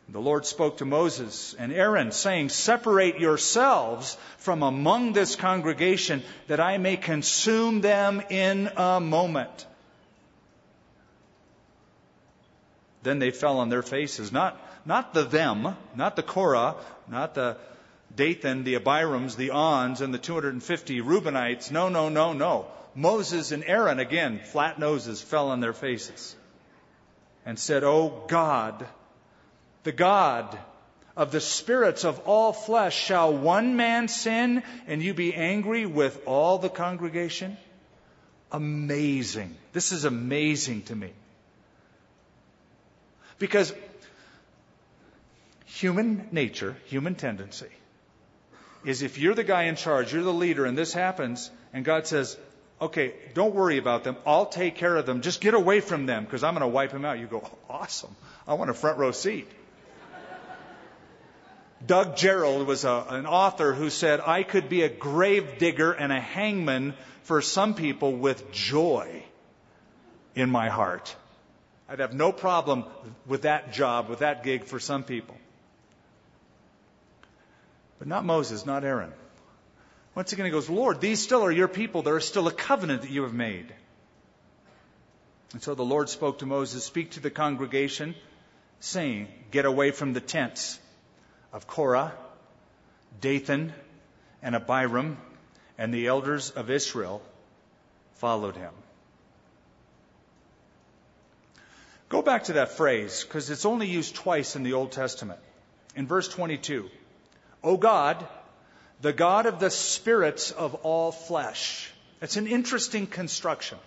[0.08, 6.60] The lord spoke to moses and aaron saying separate yourselves from among this congregation that
[6.60, 9.66] i may consume them in a moment
[13.02, 14.32] Then they fell on their faces.
[14.32, 16.76] Not, not the them, not the Korah,
[17.08, 17.56] not the
[18.14, 21.70] Dathan, the Abirams, the Ons, and the 250 Reubenites.
[21.70, 22.66] No, no, no, no.
[22.94, 26.34] Moses and Aaron, again, flat noses, fell on their faces
[27.46, 28.86] and said, Oh God,
[29.84, 30.58] the God
[31.16, 36.20] of the spirits of all flesh, shall one man sin and you be angry with
[36.26, 37.56] all the congregation?
[38.52, 39.54] Amazing.
[39.72, 41.12] This is amazing to me.
[43.40, 43.74] Because
[45.64, 47.66] human nature, human tendency,
[48.84, 52.06] is if you're the guy in charge, you're the leader, and this happens, and God
[52.06, 52.36] says,
[52.80, 54.16] okay, don't worry about them.
[54.26, 55.22] I'll take care of them.
[55.22, 57.18] Just get away from them because I'm going to wipe them out.
[57.18, 58.14] You go, awesome.
[58.46, 59.48] I want a front row seat.
[61.86, 66.12] Doug Gerald was a, an author who said, I could be a grave digger and
[66.12, 69.24] a hangman for some people with joy
[70.34, 71.16] in my heart.
[71.90, 72.84] I'd have no problem
[73.26, 75.36] with that job, with that gig for some people.
[77.98, 79.12] But not Moses, not Aaron.
[80.14, 82.02] Once again, he goes, Lord, these still are your people.
[82.02, 83.74] There is still a covenant that you have made.
[85.52, 88.14] And so the Lord spoke to Moses, Speak to the congregation,
[88.78, 90.78] saying, Get away from the tents
[91.52, 92.12] of Korah,
[93.20, 93.72] Dathan,
[94.42, 95.18] and Abiram,
[95.76, 97.20] and the elders of Israel
[98.14, 98.72] followed him.
[102.10, 105.38] Go back to that phrase, because it's only used twice in the Old Testament.
[105.94, 106.90] In verse 22,
[107.62, 108.26] O God,
[109.00, 111.88] the God of the spirits of all flesh.
[112.20, 113.78] It's an interesting construction.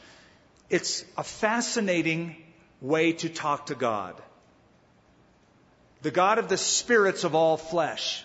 [0.70, 2.38] It's a fascinating
[2.80, 4.16] way to talk to God.
[6.02, 8.24] The God of the spirits of all flesh.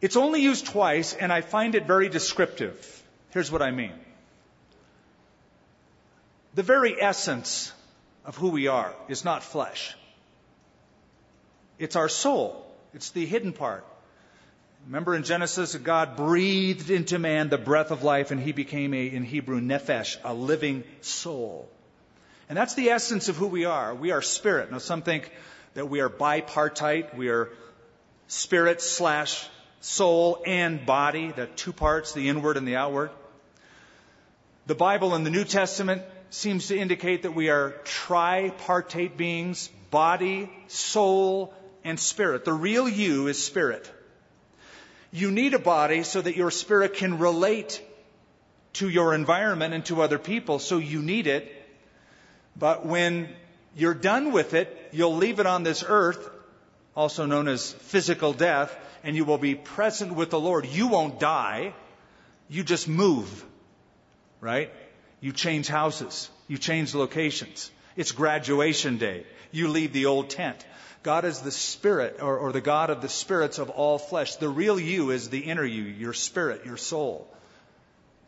[0.00, 3.02] It's only used twice, and I find it very descriptive.
[3.30, 3.92] Here's what I mean.
[6.54, 7.72] The very essence
[8.24, 9.96] of who we are is not flesh.
[11.78, 12.66] It's our soul.
[12.92, 13.84] It's the hidden part.
[14.86, 19.06] Remember in Genesis, God breathed into man the breath of life, and he became a,
[19.06, 21.68] in Hebrew, nephesh, a living soul.
[22.48, 23.94] And that's the essence of who we are.
[23.94, 24.72] We are spirit.
[24.72, 25.30] Now, some think
[25.74, 27.14] that we are bipartite.
[27.14, 27.50] We are
[28.26, 29.48] spirit slash
[29.80, 33.10] soul and body, the two parts, the inward and the outward.
[34.66, 40.50] The Bible in the New Testament seems to indicate that we are tripartite beings, body,
[40.68, 41.52] soul,
[41.84, 42.44] and spirit.
[42.44, 43.90] The real you is spirit.
[45.12, 47.82] You need a body so that your spirit can relate
[48.74, 51.52] to your environment and to other people, so you need it.
[52.56, 53.28] But when
[53.76, 56.30] you're done with it, you'll leave it on this earth,
[56.94, 60.66] also known as physical death, and you will be present with the Lord.
[60.66, 61.74] You won't die.
[62.48, 63.44] You just move.
[64.40, 64.72] Right?
[65.20, 66.30] You change houses.
[66.48, 67.70] You change locations.
[67.96, 69.26] It's graduation day.
[69.52, 70.64] You leave the old tent.
[71.02, 74.36] God is the spirit, or, or, the God of the spirits of all flesh.
[74.36, 77.26] The real you is the inner you, your spirit, your soul.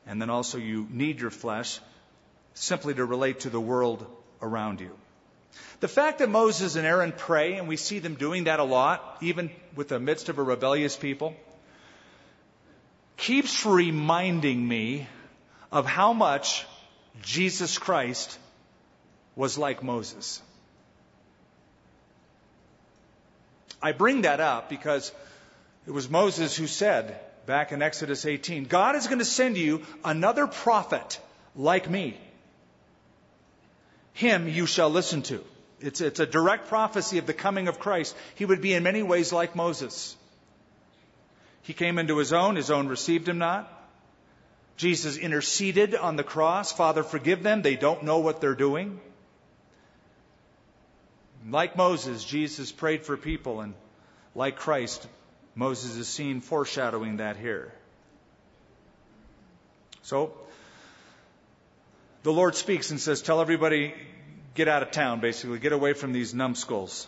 [0.06, 1.80] And then also you need your flesh
[2.54, 4.06] simply to relate to the world
[4.40, 4.90] around you.
[5.80, 9.18] The fact that Moses and Aaron pray, and we see them doing that a lot,
[9.20, 11.34] even with the midst of a rebellious people,
[13.16, 15.06] keeps reminding me
[15.70, 16.66] of how much
[17.20, 18.38] Jesus Christ
[19.36, 20.40] was like Moses.
[23.82, 25.12] I bring that up because
[25.86, 29.82] it was Moses who said back in Exodus 18, God is going to send you
[30.04, 31.20] another prophet
[31.56, 32.16] like me.
[34.14, 35.42] Him you shall listen to.
[35.80, 38.14] It's, it's a direct prophecy of the coming of Christ.
[38.36, 40.16] He would be in many ways like Moses.
[41.62, 43.81] He came into his own, his own received him not.
[44.76, 46.72] Jesus interceded on the cross.
[46.72, 47.62] Father, forgive them.
[47.62, 49.00] They don't know what they're doing.
[51.48, 53.74] Like Moses, Jesus prayed for people, and
[54.34, 55.06] like Christ,
[55.54, 57.72] Moses is seen foreshadowing that here.
[60.02, 60.32] So,
[62.22, 63.94] the Lord speaks and says, Tell everybody,
[64.54, 67.06] get out of town, basically, get away from these numbskulls.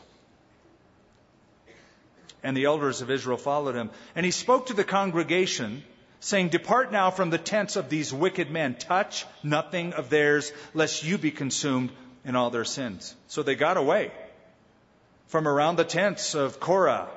[2.42, 3.90] And the elders of Israel followed him.
[4.14, 5.82] And he spoke to the congregation,
[6.24, 8.76] saying, Depart now from the tents of these wicked men.
[8.76, 11.90] Touch nothing of theirs, lest you be consumed
[12.24, 13.14] in all their sins.
[13.28, 14.10] So they got away
[15.26, 17.10] from around the tents of Korah,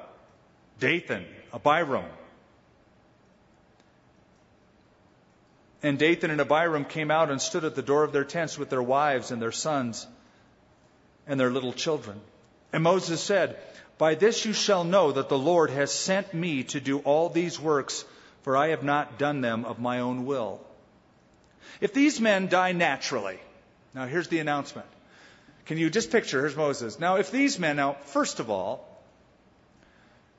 [0.81, 2.03] Dathan, Abiram.
[5.81, 8.69] And Dathan and Abiram came out and stood at the door of their tents with
[8.69, 10.05] their wives and their sons
[11.25, 12.19] and their little children.
[12.73, 13.57] And Moses said,
[13.97, 17.57] By this you shall know that the Lord has sent me to do all these
[17.57, 18.03] works,
[18.47, 20.61] for I have not done them of my own will.
[21.81, 23.39] If these men die naturally,
[23.93, 24.87] now here's the announcement.
[25.65, 26.39] Can you just picture?
[26.39, 26.97] Here's Moses.
[26.97, 28.87] Now, if these men, now, first of all,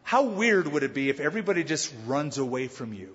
[0.05, 3.15] how weird would it be if everybody just runs away from you?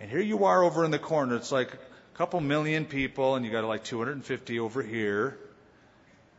[0.00, 1.36] And here you are over in the corner.
[1.36, 5.38] It's like a couple million people, and you got like 250 over here.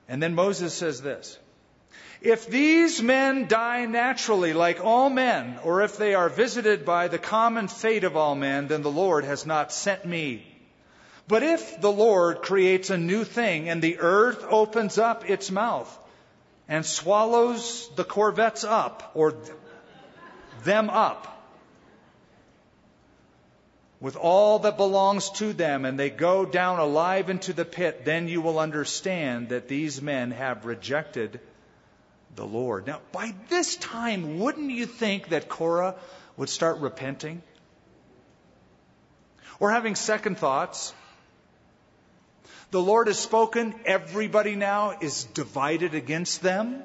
[0.10, 1.40] And then Moses says this
[2.22, 7.20] If these men die naturally, like all men, or if they are visited by the
[7.20, 10.46] common fate of all men, then the Lord has not sent me.
[11.28, 15.98] But if the Lord creates a new thing and the earth opens up its mouth
[16.68, 19.34] and swallows the corvettes up or
[20.64, 21.34] them up
[24.00, 28.28] with all that belongs to them and they go down alive into the pit, then
[28.28, 31.40] you will understand that these men have rejected
[32.38, 32.88] the Lord.
[32.88, 35.96] Now, by this time, wouldn't you think that Korah
[36.38, 37.42] would start repenting?
[39.60, 40.94] Or having second thoughts?
[42.72, 43.76] The Lord has spoken.
[43.86, 46.84] Everybody now is divided against them.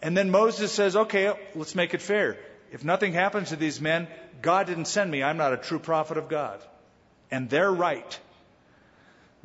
[0.00, 2.38] And then Moses says, okay, let's make it fair.
[2.70, 4.06] If nothing happens to these men,
[4.40, 5.22] God didn't send me.
[5.22, 6.62] I'm not a true prophet of God.
[7.30, 8.20] And they're right.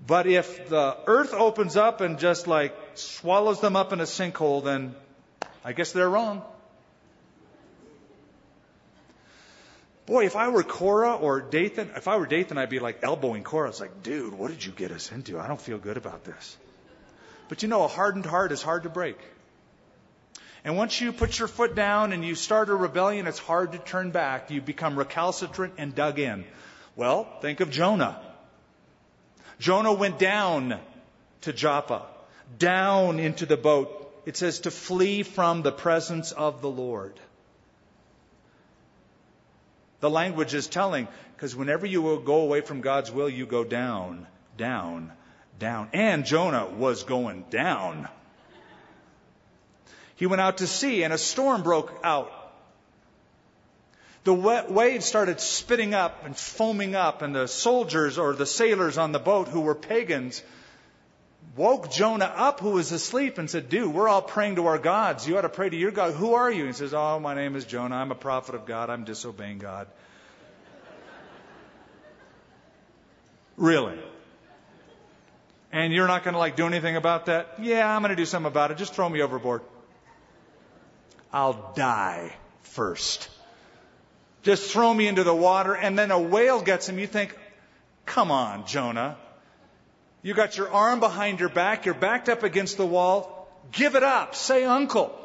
[0.05, 4.63] But if the earth opens up and just like swallows them up in a sinkhole,
[4.63, 4.95] then
[5.63, 6.41] I guess they're wrong.
[10.05, 13.43] Boy, if I were Korah or Dathan, if I were Dathan, I'd be like elbowing
[13.43, 13.69] Korah.
[13.69, 15.39] It's like, dude, what did you get us into?
[15.39, 16.57] I don't feel good about this.
[17.47, 19.17] But you know, a hardened heart is hard to break.
[20.63, 23.77] And once you put your foot down and you start a rebellion, it's hard to
[23.77, 24.49] turn back.
[24.49, 26.43] You become recalcitrant and dug in.
[26.95, 28.19] Well, think of Jonah.
[29.59, 30.79] Jonah went down
[31.41, 32.05] to Joppa,
[32.57, 33.95] down into the boat.
[34.25, 37.19] It says to flee from the presence of the Lord.
[39.99, 44.27] The language is telling, because whenever you go away from God's will, you go down,
[44.57, 45.11] down,
[45.57, 45.89] down.
[45.91, 48.07] And Jonah was going down.
[50.15, 52.31] He went out to sea and a storm broke out.
[54.25, 59.11] The waves started spitting up and foaming up, and the soldiers or the sailors on
[59.11, 60.43] the boat who were pagans
[61.55, 65.27] woke Jonah up, who was asleep, and said, Dude, we're all praying to our gods.
[65.27, 66.13] You ought to pray to your God.
[66.13, 66.65] Who are you?
[66.65, 67.95] He says, Oh, my name is Jonah.
[67.95, 68.89] I'm a prophet of God.
[68.89, 69.87] I'm disobeying God.
[73.57, 73.97] really?
[75.71, 77.55] And you're not going to like do anything about that?
[77.59, 78.77] Yeah, I'm going to do something about it.
[78.77, 79.61] Just throw me overboard.
[81.31, 83.29] I'll die first.
[84.49, 86.97] Just throw me into the water, and then a whale gets him.
[86.97, 87.37] You think,
[88.07, 89.15] come on, Jonah.
[90.23, 93.47] You got your arm behind your back, you're backed up against the wall.
[93.71, 94.33] Give it up.
[94.33, 95.15] Say uncle.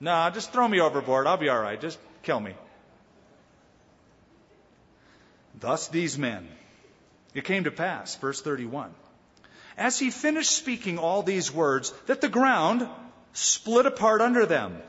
[0.00, 1.28] No, just throw me overboard.
[1.28, 1.80] I'll be all right.
[1.80, 2.54] Just kill me.
[5.60, 6.48] Thus these men.
[7.34, 8.90] It came to pass, verse 31.
[9.76, 12.88] As he finished speaking all these words, that the ground
[13.34, 14.82] split apart under them,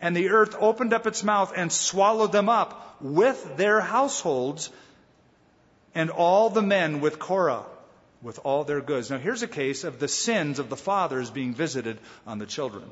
[0.00, 4.70] and the earth opened up its mouth and swallowed them up with their households
[5.94, 7.64] and all the men with Korah
[8.22, 9.10] with all their goods.
[9.10, 12.90] Now, here's a case of the sins of the fathers being visited on the children.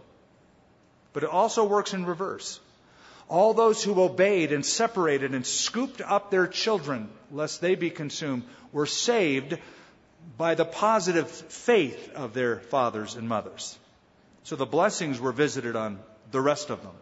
[1.13, 2.61] But it also works in reverse.
[3.29, 8.45] All those who obeyed and separated and scooped up their children, lest they be consumed,
[8.73, 9.59] were saved
[10.37, 13.79] by the positive faith of their fathers and mothers.
[14.43, 15.99] So the blessings were visited on
[16.35, 16.97] the rest of them.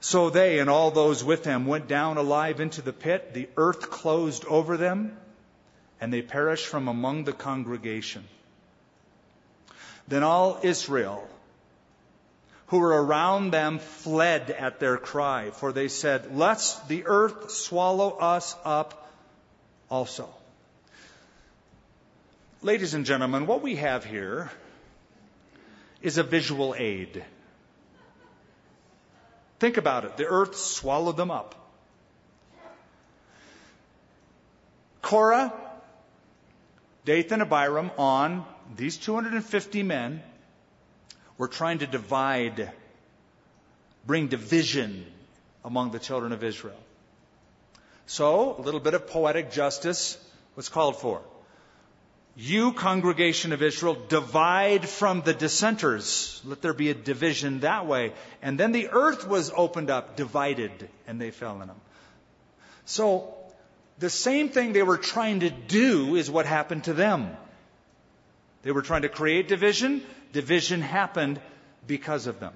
[0.00, 3.34] So they and all those with them went down alive into the pit.
[3.34, 5.16] The earth closed over them,
[6.00, 8.22] and they perished from among the congregation.
[10.06, 11.28] Then all Israel
[12.68, 18.10] who were around them fled at their cry, for they said, Lest the earth swallow
[18.10, 19.10] us up
[19.90, 20.28] also.
[22.62, 24.52] Ladies and gentlemen, what we have here
[26.02, 27.24] is a visual aid.
[29.58, 30.16] Think about it.
[30.16, 31.54] The earth swallowed them up.
[35.00, 35.52] Korah,
[37.04, 38.44] Dathan, Abiram on
[38.76, 40.22] these 250 men
[41.38, 42.72] were trying to divide,
[44.04, 45.06] bring division
[45.64, 46.80] among the children of Israel.
[48.06, 50.18] So, a little bit of poetic justice
[50.54, 51.22] was called for.
[52.38, 56.42] You, congregation of Israel, divide from the dissenters.
[56.44, 58.12] Let there be a division that way.
[58.42, 61.80] And then the earth was opened up, divided, and they fell in them.
[62.84, 63.34] So,
[63.98, 67.34] the same thing they were trying to do is what happened to them.
[68.62, 70.02] They were trying to create division.
[70.32, 71.40] Division happened
[71.86, 72.52] because of them.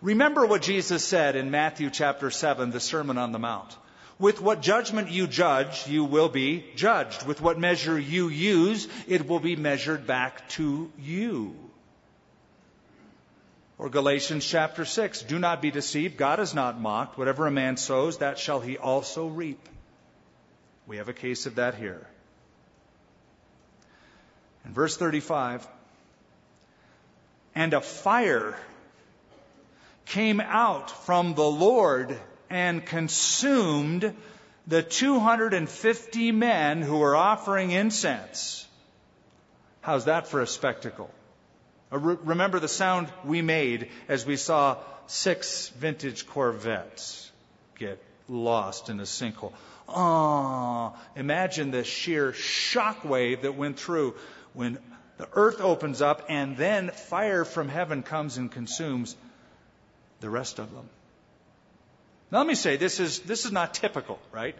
[0.00, 3.76] Remember what Jesus said in Matthew chapter 7, the Sermon on the Mount.
[4.20, 7.26] With what judgment you judge, you will be judged.
[7.26, 11.56] With what measure you use, it will be measured back to you.
[13.78, 16.18] Or Galatians chapter 6, do not be deceived.
[16.18, 17.16] God is not mocked.
[17.16, 19.66] Whatever a man sows, that shall he also reap.
[20.86, 22.06] We have a case of that here.
[24.66, 25.66] In verse 35,
[27.54, 28.54] and a fire
[30.04, 32.18] came out from the Lord
[32.50, 34.14] and consumed
[34.66, 38.66] the 250 men who were offering incense.
[39.80, 41.10] How's that for a spectacle?
[41.92, 44.76] Uh, remember the sound we made as we saw
[45.06, 47.30] six vintage Corvettes
[47.78, 49.52] get lost in a sinkhole.
[49.88, 54.14] Ah, imagine the sheer shock wave that went through
[54.52, 54.78] when
[55.16, 59.16] the earth opens up and then fire from heaven comes and consumes
[60.20, 60.88] the rest of them.
[62.30, 64.54] Now, let me say, this is, this is not typical, right?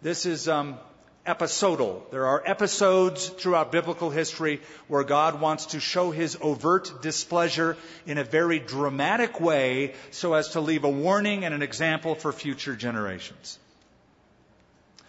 [0.00, 0.78] This is um,
[1.26, 2.06] episodal.
[2.12, 8.18] There are episodes throughout biblical history where God wants to show his overt displeasure in
[8.18, 12.76] a very dramatic way so as to leave a warning and an example for future
[12.76, 13.58] generations.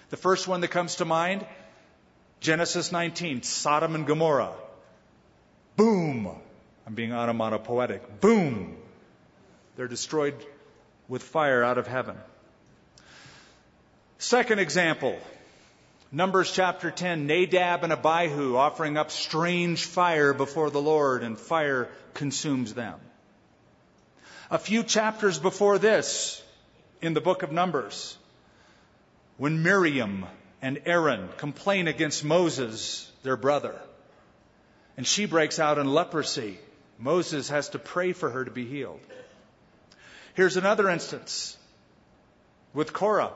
[0.10, 1.46] The first one that comes to mind
[2.40, 4.54] Genesis 19, Sodom and Gomorrah.
[5.78, 6.28] Boom.
[6.88, 8.20] I'm being onomatopoetic.
[8.20, 8.76] Boom.
[9.76, 10.36] They're destroyed
[11.12, 12.16] with fire out of heaven.
[14.18, 15.20] Second example,
[16.10, 21.90] Numbers chapter 10, Nadab and Abihu offering up strange fire before the Lord, and fire
[22.14, 22.98] consumes them.
[24.50, 26.42] A few chapters before this,
[27.02, 28.18] in the book of Numbers,
[29.36, 30.26] when Miriam
[30.62, 33.76] and Aaron complain against Moses, their brother,
[34.96, 36.58] and she breaks out in leprosy,
[36.98, 39.02] Moses has to pray for her to be healed.
[40.34, 41.58] Here's another instance
[42.74, 43.32] with Korah.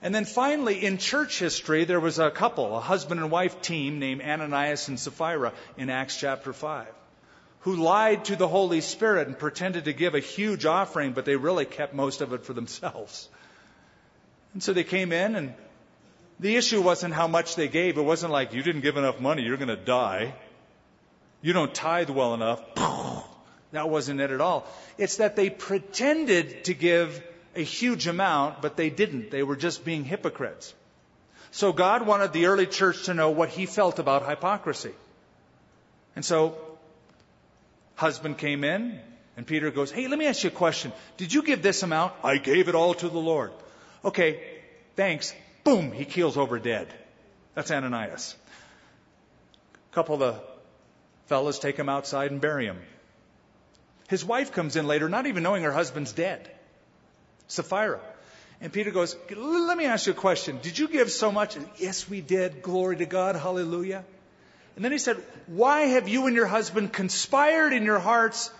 [0.00, 4.00] And then finally, in church history, there was a couple, a husband and wife team
[4.00, 6.88] named Ananias and Sapphira in Acts chapter 5,
[7.60, 11.36] who lied to the Holy Spirit and pretended to give a huge offering, but they
[11.36, 13.28] really kept most of it for themselves.
[14.54, 15.54] And so they came in, and
[16.40, 17.96] the issue wasn't how much they gave.
[17.96, 20.34] It wasn't like, you didn't give enough money, you're going to die.
[21.42, 22.60] You don't tithe well enough.
[23.72, 24.66] That wasn't it at all.
[24.98, 27.22] It's that they pretended to give
[27.56, 29.30] a huge amount, but they didn't.
[29.30, 30.72] They were just being hypocrites.
[31.50, 34.92] So God wanted the early church to know what he felt about hypocrisy.
[36.16, 36.56] And so,
[37.94, 38.98] husband came in,
[39.36, 40.92] and Peter goes, Hey, let me ask you a question.
[41.16, 42.12] Did you give this amount?
[42.22, 43.52] I gave it all to the Lord.
[44.04, 44.40] Okay,
[44.96, 45.34] thanks.
[45.64, 46.88] Boom, he keels over dead.
[47.54, 48.34] That's Ananias.
[49.90, 50.40] A couple of the
[51.26, 52.78] fellas take him outside and bury him.
[54.12, 56.46] His wife comes in later, not even knowing her husband's dead.
[57.48, 57.98] Sapphira.
[58.60, 60.58] And Peter goes, Let me ask you a question.
[60.60, 61.56] Did you give so much?
[61.78, 62.60] yes, we did.
[62.60, 63.36] Glory to God.
[63.36, 64.04] Hallelujah.
[64.76, 68.50] And then he said, Why have you and your husband conspired in your hearts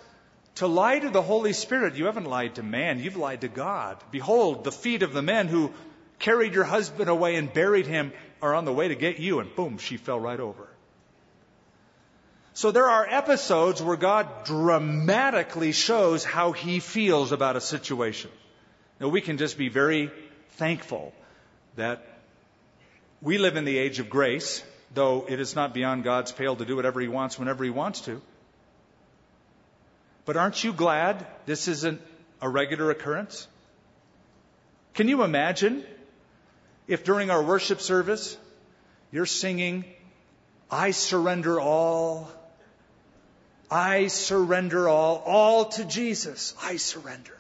[0.55, 1.97] to lie to the Holy Spirit?
[1.97, 4.03] You haven't lied to man, you've lied to God.
[4.11, 5.71] Behold, the feet of the men who
[6.19, 9.41] carried your husband away and buried him are on the way to get you.
[9.41, 10.72] And boom, she fell right over.
[12.55, 18.31] So there are episodes where God dramatically shows how he feels about a situation.
[19.01, 20.11] Now, we can just be very
[20.51, 21.13] thankful
[21.77, 22.07] that
[23.23, 26.65] we live in the age of grace, though it is not beyond God's pale to
[26.65, 28.21] do whatever He wants whenever He wants to.
[30.25, 32.01] But aren't you glad this isn't
[32.41, 33.49] a regular occurrence?
[34.95, 35.85] Can you imagine
[36.87, 38.37] if during our worship service
[39.11, 39.85] you're singing,
[40.71, 42.31] I surrender all,
[43.73, 47.39] I surrender all, all to Jesus, I surrender.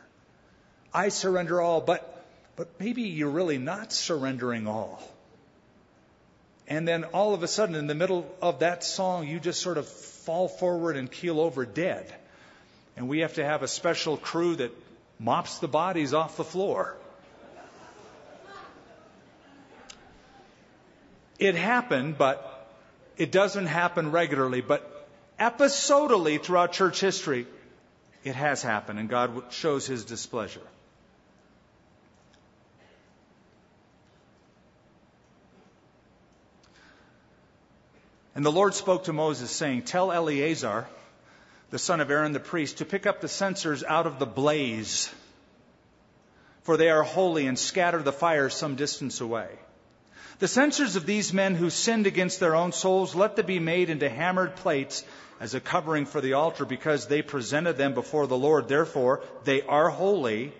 [0.94, 2.24] I surrender all, but,
[2.56, 5.02] but maybe you're really not surrendering all.
[6.66, 9.76] And then all of a sudden, in the middle of that song, you just sort
[9.76, 12.10] of fall forward and keel over dead.
[12.96, 14.72] And we have to have a special crew that
[15.18, 16.96] mops the bodies off the floor.
[21.38, 22.70] It happened, but
[23.18, 24.62] it doesn't happen regularly.
[24.62, 25.01] But
[25.42, 27.46] episodally throughout church history,
[28.22, 30.60] it has happened, and God shows his displeasure.
[38.34, 40.86] And the Lord spoke to Moses, saying, Tell Eleazar,
[41.70, 45.10] the son of Aaron the priest, to pick up the censers out of the blaze,
[46.62, 49.48] for they are holy, and scatter the fire some distance away.
[50.38, 53.90] The censers of these men who sinned against their own souls, let them be made
[53.90, 55.04] into hammered plates
[55.42, 58.68] as a covering for the altar, because they presented them before the Lord.
[58.68, 60.52] Therefore, they are holy.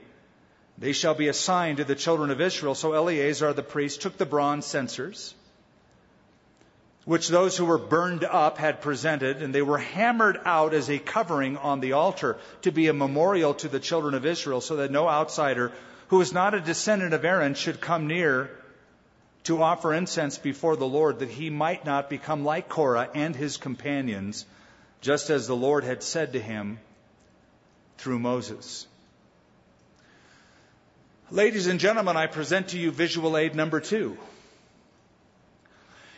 [0.77, 2.75] They shall be assigned to the children of Israel.
[2.75, 5.35] So Eleazar the priest took the bronze censers
[7.05, 10.99] which those who were burned up had presented, and they were hammered out as a
[10.99, 14.91] covering on the altar to be a memorial to the children of Israel, so that
[14.91, 15.73] no outsider
[16.09, 18.51] who is not a descendant of Aaron should come near
[19.45, 23.57] to offer incense before the Lord, that he might not become like Korah and his
[23.57, 24.47] companions,
[25.03, 26.79] just as the Lord had said to him
[27.99, 28.87] through Moses.
[31.31, 34.17] Ladies and gentlemen, I present to you visual aid number two.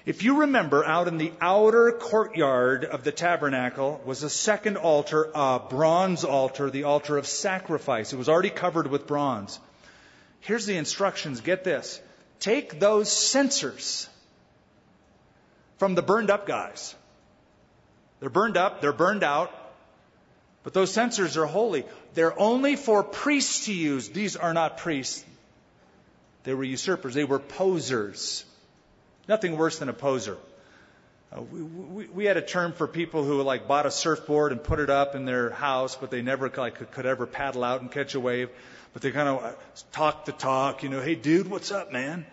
[0.05, 5.30] If you remember, out in the outer courtyard of the tabernacle was a second altar,
[5.35, 8.12] a bronze altar, the altar of sacrifice.
[8.12, 9.59] It was already covered with bronze.
[10.41, 11.41] Here's the instructions.
[11.41, 12.03] Get this.
[12.39, 14.09] Take those censers
[15.78, 16.95] from the burned up guys.
[18.25, 19.53] They're burned up, they're burned out,
[20.62, 21.85] but those censers are holy.
[22.14, 24.09] They're only for priests to use.
[24.09, 25.22] These are not priests.
[26.45, 27.12] They were usurpers.
[27.12, 28.47] They were posers.
[29.29, 30.39] Nothing worse than a poser.
[31.37, 34.64] Uh, we, we, we, had a term for people who like bought a surfboard and
[34.64, 37.83] put it up in their house, but they never like could, could ever paddle out
[37.83, 38.49] and catch a wave.
[38.95, 39.53] But they kind of uh,
[39.93, 42.25] talk the talk, you know, hey dude, what's up, man?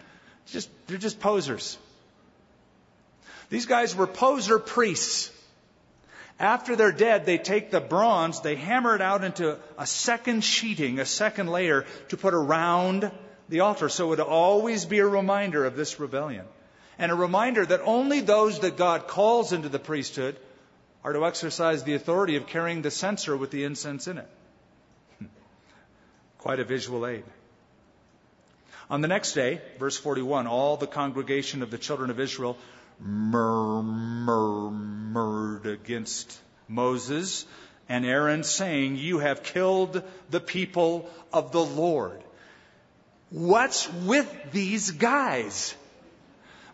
[0.45, 1.77] Just they're just posers.
[3.49, 5.31] These guys were poser priests.
[6.41, 10.97] After they're dead, they take the bronze, they hammer it out into a second sheeting,
[10.97, 13.11] a second layer to put around
[13.47, 13.89] the altar.
[13.89, 16.45] So it would always be a reminder of this rebellion.
[16.97, 20.35] And a reminder that only those that God calls into the priesthood
[21.03, 24.29] are to exercise the authority of carrying the censer with the incense in it.
[25.19, 25.25] Hmm.
[26.39, 27.23] Quite a visual aid.
[28.89, 32.57] On the next day, verse 41, all the congregation of the children of Israel
[33.01, 34.85] murmured
[35.65, 37.45] against Moses
[37.89, 42.23] and Aaron, saying, You have killed the people of the Lord.
[43.29, 45.75] What's with these guys?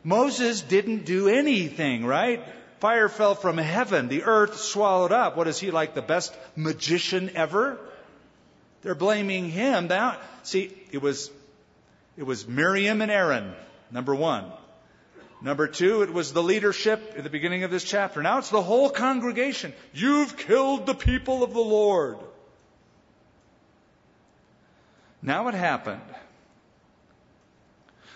[0.03, 2.43] Moses didn't do anything, right?
[2.79, 4.07] Fire fell from heaven.
[4.07, 5.35] The earth swallowed up.
[5.35, 7.79] What is he like, the best magician ever?
[8.83, 9.87] They're blaming him.
[9.87, 11.31] Now, see, it was,
[12.15, 13.53] it was Miriam and Aaron,
[13.91, 14.45] number one.
[15.41, 18.23] Number two, it was the leadership at the beginning of this chapter.
[18.23, 19.73] Now it's the whole congregation.
[19.93, 22.17] You've killed the people of the Lord.
[25.21, 26.01] Now it happened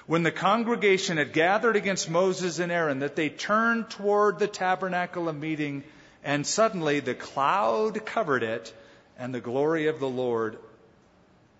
[0.08, 5.30] when the congregation had gathered against Moses and Aaron that they turned toward the tabernacle
[5.30, 5.84] of meeting,
[6.24, 8.74] and suddenly the cloud covered it,
[9.18, 10.58] and the glory of the Lord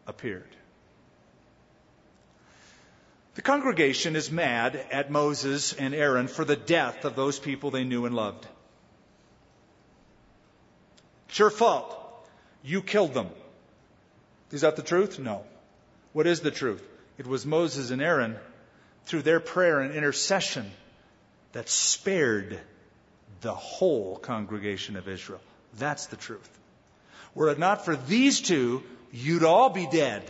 [0.08, 0.50] appeared.
[3.36, 7.86] The congregation is mad at Moses and Aaron for the death of those people they
[7.86, 8.46] knew and loved.
[11.30, 11.98] It's your fault.
[12.62, 13.30] You killed them.
[14.52, 15.18] Is that the truth?
[15.18, 15.46] No.
[16.12, 16.84] What is the truth?
[17.18, 18.36] It was Moses and Aaron,
[19.06, 20.70] through their prayer and intercession,
[21.54, 22.60] that spared
[23.40, 25.42] the whole congregation of Israel.
[25.78, 26.50] That's the truth.
[27.34, 30.24] Were it not for these two, you'd all be dead.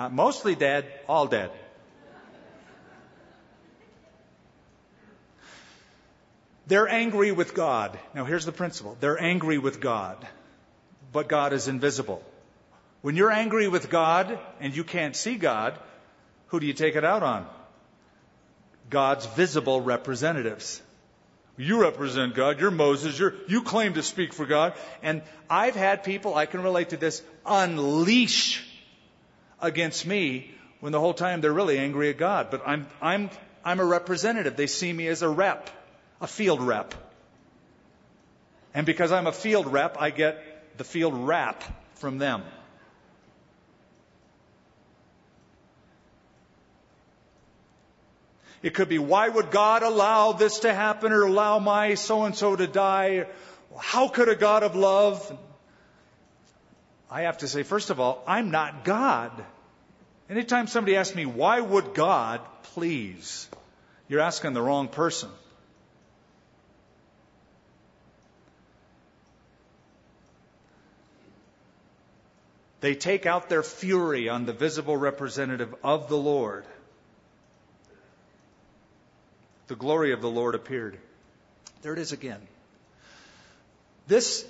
[0.00, 1.50] Not mostly dead, all dead.
[6.66, 7.98] They're angry with God.
[8.14, 10.26] Now, here's the principle they're angry with God,
[11.12, 12.24] but God is invisible.
[13.02, 15.78] When you're angry with God and you can't see God,
[16.46, 17.46] who do you take it out on?
[18.88, 20.80] God's visible representatives.
[21.58, 22.58] You represent God.
[22.58, 23.18] You're Moses.
[23.18, 24.72] You're, you claim to speak for God.
[25.02, 25.20] And
[25.50, 28.66] I've had people, I can relate to this, unleash
[29.62, 30.50] against me
[30.80, 32.50] when the whole time they're really angry at God.
[32.50, 33.30] But I'm, I'm,
[33.64, 34.56] I'm a representative.
[34.56, 35.70] They see me as a rep,
[36.20, 36.94] a field rep.
[38.74, 42.42] And because I'm a field rep, I get the field rap from them.
[48.62, 52.36] It could be, why would God allow this to happen or allow my so and
[52.36, 53.26] so to die?
[53.78, 55.38] How could a God of love?
[57.10, 59.32] I have to say, first of all, I'm not God.
[60.28, 62.40] Anytime somebody asks me, why would God,
[62.74, 63.48] please,
[64.08, 65.28] you're asking the wrong person.
[72.80, 76.64] They take out their fury on the visible representative of the Lord
[79.70, 80.98] the glory of the Lord appeared.
[81.82, 82.40] There it is again.
[84.08, 84.44] This,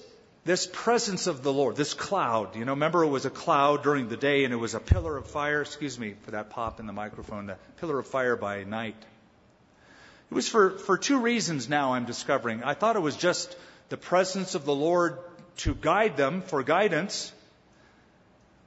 [0.45, 4.09] this presence of the Lord, this cloud, you know, remember it was a cloud during
[4.09, 6.87] the day and it was a pillar of fire, excuse me for that pop in
[6.87, 8.97] the microphone, the pillar of fire by night.
[10.31, 12.63] It was for, for two reasons now I'm discovering.
[12.63, 13.55] I thought it was just
[13.91, 15.19] the presence of the Lord
[15.59, 17.33] to guide them for guidance.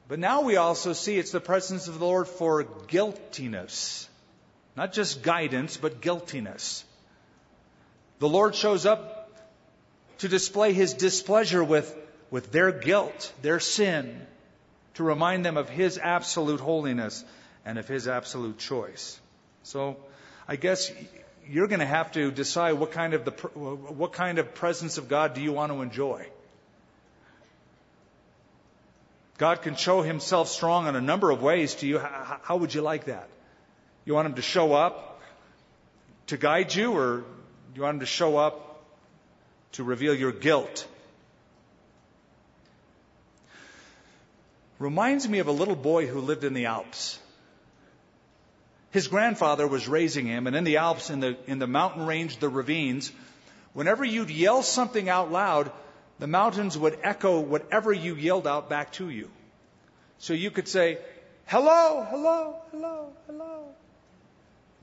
[0.07, 4.07] But now we also see it's the presence of the Lord for guiltiness.
[4.75, 6.83] Not just guidance, but guiltiness.
[8.19, 9.22] The Lord shows up
[10.23, 11.93] to display his displeasure with,
[12.31, 14.25] with their guilt, their sin,
[14.93, 17.25] to remind them of his absolute holiness
[17.65, 19.19] and of his absolute choice.
[19.63, 19.97] So
[20.47, 20.89] I guess
[21.49, 25.09] you're going to have to decide what kind of the what kind of presence of
[25.09, 26.25] God do you want to enjoy.
[29.37, 31.99] God can show himself strong in a number of ways to you.
[31.99, 33.27] How would you like that?
[34.05, 35.21] You want him to show up
[36.27, 37.25] to guide you, or
[37.75, 38.69] you want him to show up
[39.73, 40.87] to reveal your guilt?
[44.79, 47.19] Reminds me of a little boy who lived in the Alps.
[48.91, 52.37] His grandfather was raising him, and in the Alps, in the, in the mountain range,
[52.37, 53.11] the ravines,
[53.73, 55.71] whenever you'd yell something out loud,
[56.19, 59.31] the mountains would echo whatever you yelled out back to you.
[60.19, 60.99] So you could say,
[61.47, 63.73] hello, hello, hello, hello.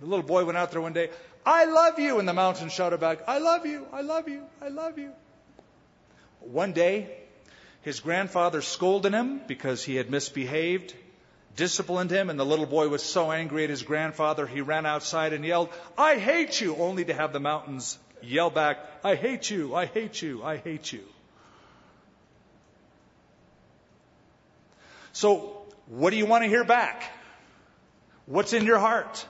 [0.01, 1.11] The little boy went out there one day,
[1.45, 2.19] I love you.
[2.19, 5.13] And the mountain shouted back, I love you, I love you, I love you.
[6.41, 7.09] One day,
[7.83, 10.95] his grandfather scolded him because he had misbehaved,
[11.57, 15.33] disciplined him, and the little boy was so angry at his grandfather, he ran outside
[15.33, 19.75] and yelled, I hate you, only to have the mountains yell back, I hate you,
[19.75, 21.05] I hate you, I hate you.
[25.13, 27.03] So, what do you want to hear back?
[28.27, 29.27] What's in your heart?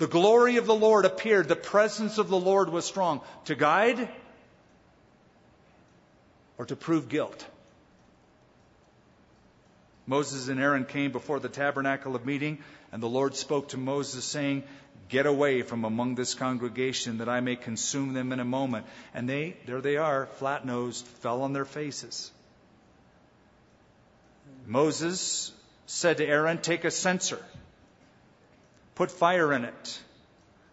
[0.00, 1.46] The glory of the Lord appeared.
[1.46, 3.20] The presence of the Lord was strong.
[3.44, 4.08] To guide
[6.56, 7.46] or to prove guilt?
[10.06, 14.24] Moses and Aaron came before the tabernacle of meeting, and the Lord spoke to Moses,
[14.24, 14.62] saying,
[15.10, 18.86] Get away from among this congregation, that I may consume them in a moment.
[19.12, 22.32] And they, there they are, flat nosed, fell on their faces.
[24.66, 25.52] Moses
[25.84, 27.44] said to Aaron, Take a censer,
[29.00, 29.98] put fire in it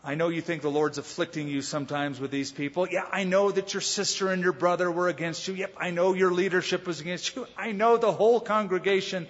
[0.03, 2.89] I know you think the Lord's afflicting you sometimes with these people.
[2.91, 5.55] Yeah, I know that your sister and your brother were against you.
[5.55, 7.47] Yep, I know your leadership was against you.
[7.59, 9.27] I know the whole congregation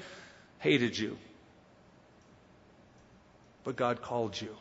[0.61, 1.19] hated you.
[3.65, 4.55] But God called you.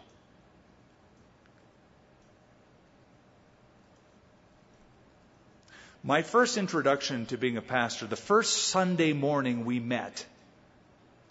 [6.02, 10.26] My first introduction to being a pastor, the first Sunday morning we met,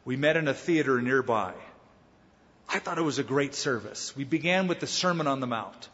[0.05, 1.55] we met in a theater nearby.
[2.75, 4.17] I thought it was a great service.
[4.17, 5.89] We began with the Sermon on the Mount.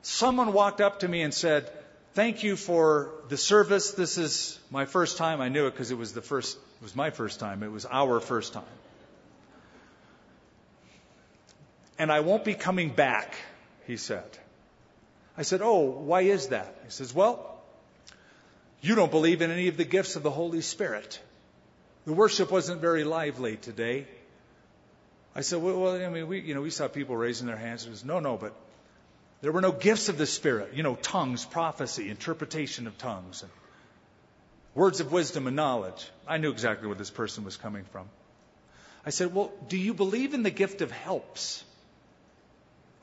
[0.00, 1.70] Someone walked up to me and said,
[2.14, 3.90] Thank you for the service.
[3.90, 5.42] This is my first time.
[5.42, 7.62] I knew it because it was the first, it was my first time.
[7.62, 8.64] It was our first time.
[11.98, 13.34] And I won't be coming back,
[13.86, 14.38] he said.
[15.36, 16.74] I said, Oh, why is that?
[16.84, 17.60] He says, Well,
[18.80, 21.20] you don't believe in any of the gifts of the Holy Spirit.
[22.06, 24.06] The worship wasn't very lively today.
[25.36, 27.84] I said, well, well, I mean, we, you know, we saw people raising their hands.
[27.84, 28.54] He says, no, no, but
[29.42, 30.72] there were no gifts of the Spirit.
[30.72, 33.50] You know, tongues, prophecy, interpretation of tongues, and
[34.74, 36.10] words of wisdom and knowledge.
[36.26, 38.08] I knew exactly where this person was coming from.
[39.04, 41.62] I said, well, do you believe in the gift of helps?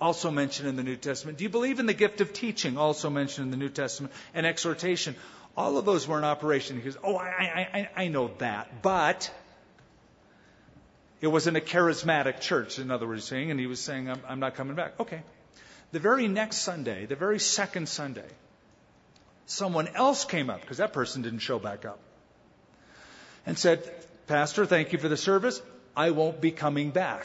[0.03, 1.37] also mentioned in the New Testament.
[1.37, 4.45] Do you believe in the gift of teaching, also mentioned in the New Testament, and
[4.45, 5.15] exhortation?
[5.55, 6.75] All of those were in operation.
[6.75, 9.31] He goes, Oh, I, I, I know that, but
[11.23, 14.39] it wasn't a charismatic church, in other words, saying, and he was saying, I'm, I'm
[14.41, 14.99] not coming back.
[14.99, 15.21] Okay.
[15.93, 18.27] The very next Sunday, the very second Sunday,
[19.45, 21.99] someone else came up, because that person didn't show back up,
[23.45, 23.89] and said,
[24.27, 25.61] Pastor, thank you for the service.
[25.95, 27.23] I won't be coming back.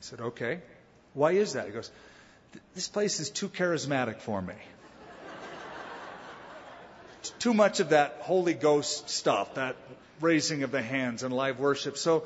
[0.00, 0.60] He said, okay.
[1.12, 1.66] Why is that?
[1.66, 1.90] He goes,
[2.74, 4.54] this place is too charismatic for me.
[7.38, 9.76] Too much of that Holy Ghost stuff, that
[10.20, 11.98] raising of the hands and live worship.
[11.98, 12.24] So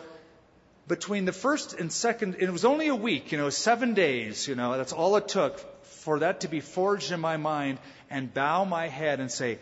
[0.89, 4.55] between the first and second, it was only a week, you know, seven days, you
[4.55, 7.79] know, that's all it took for that to be forged in my mind
[8.11, 9.59] and bow my head and say,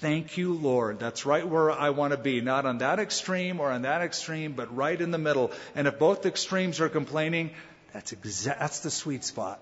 [0.00, 0.98] Thank you, Lord.
[0.98, 2.42] That's right where I want to be.
[2.42, 5.52] Not on that extreme or on that extreme, but right in the middle.
[5.74, 7.52] And if both extremes are complaining,
[7.94, 9.58] that's, exa- that's the sweet spot.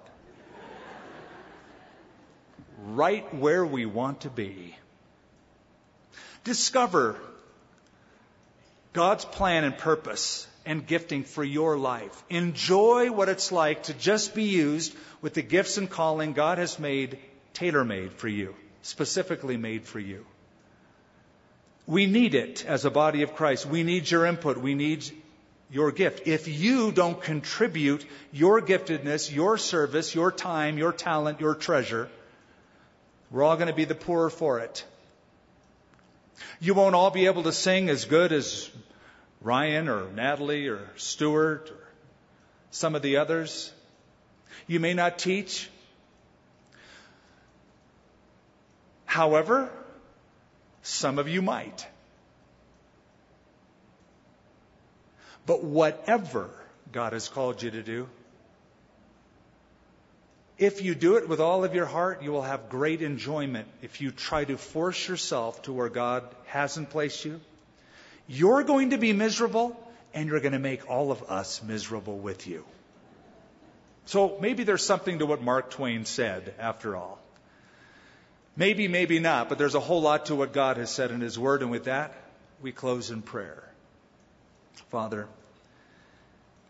[2.78, 4.74] right where we want to be.
[6.45, 7.16] Discover
[8.92, 12.22] God's plan and purpose and gifting for your life.
[12.30, 16.78] Enjoy what it's like to just be used with the gifts and calling God has
[16.78, 17.18] made
[17.55, 20.24] tailor made for you specifically made for you.
[21.86, 23.66] We need it as a body of Christ.
[23.66, 24.59] We need your input.
[24.59, 25.05] We need
[25.70, 26.26] your gift.
[26.26, 32.09] If you don't contribute your giftedness, your service, your time, your talent, your treasure,
[33.30, 34.84] we're all going to be the poorer for it.
[36.61, 38.70] You won't all be able to sing as good as
[39.41, 41.89] Ryan or Natalie or Stuart or
[42.70, 43.72] some of the others.
[44.66, 45.68] You may not teach.
[49.05, 49.70] However,
[50.82, 51.87] some of you might.
[55.47, 56.51] But whatever
[56.91, 58.09] God has called you to do,
[60.59, 63.66] if you do it with all of your heart, you will have great enjoyment.
[63.82, 67.40] If you try to force yourself to where God hasn't placed you,
[68.28, 69.76] you're going to be miserable
[70.12, 72.64] and you're going to make all of us miserable with you.
[74.07, 77.18] So maybe there's something to what Mark Twain said after all.
[78.57, 81.36] Maybe, maybe not, but there's a whole lot to what God has said in His
[81.36, 82.14] Word, and with that,
[82.62, 83.64] we close in prayer.
[84.90, 85.26] Father,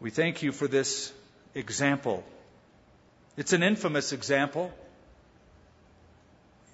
[0.01, 1.13] we thank you for this
[1.55, 2.25] example.
[3.37, 4.73] It's an infamous example.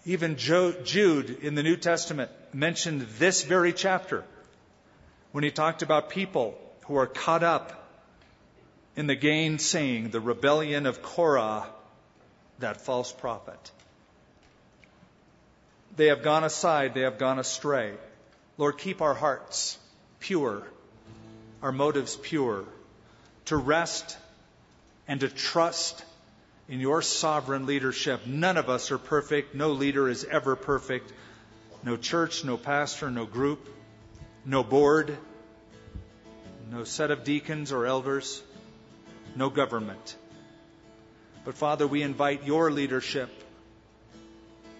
[0.04, 4.24] Even Jude in the New Testament mentioned this very chapter
[5.32, 7.88] when he talked about people who are caught up
[8.96, 11.66] in the gainsaying, the rebellion of Korah,
[12.58, 13.70] that false prophet.
[15.96, 17.94] They have gone aside, they have gone astray.
[18.58, 19.78] Lord, keep our hearts
[20.18, 20.66] pure,
[21.62, 22.64] our motives pure,
[23.46, 24.18] to rest
[25.08, 26.04] and to trust
[26.70, 28.26] in your sovereign leadership.
[28.26, 29.56] None of us are perfect.
[29.56, 31.12] No leader is ever perfect.
[31.82, 33.68] No church, no pastor, no group,
[34.44, 35.18] no board,
[36.70, 38.40] no set of deacons or elders,
[39.34, 40.16] no government.
[41.44, 43.30] But Father, we invite your leadership.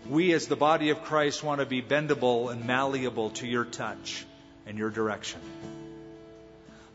[0.09, 4.25] We, as the body of Christ, want to be bendable and malleable to your touch
[4.65, 5.41] and your direction.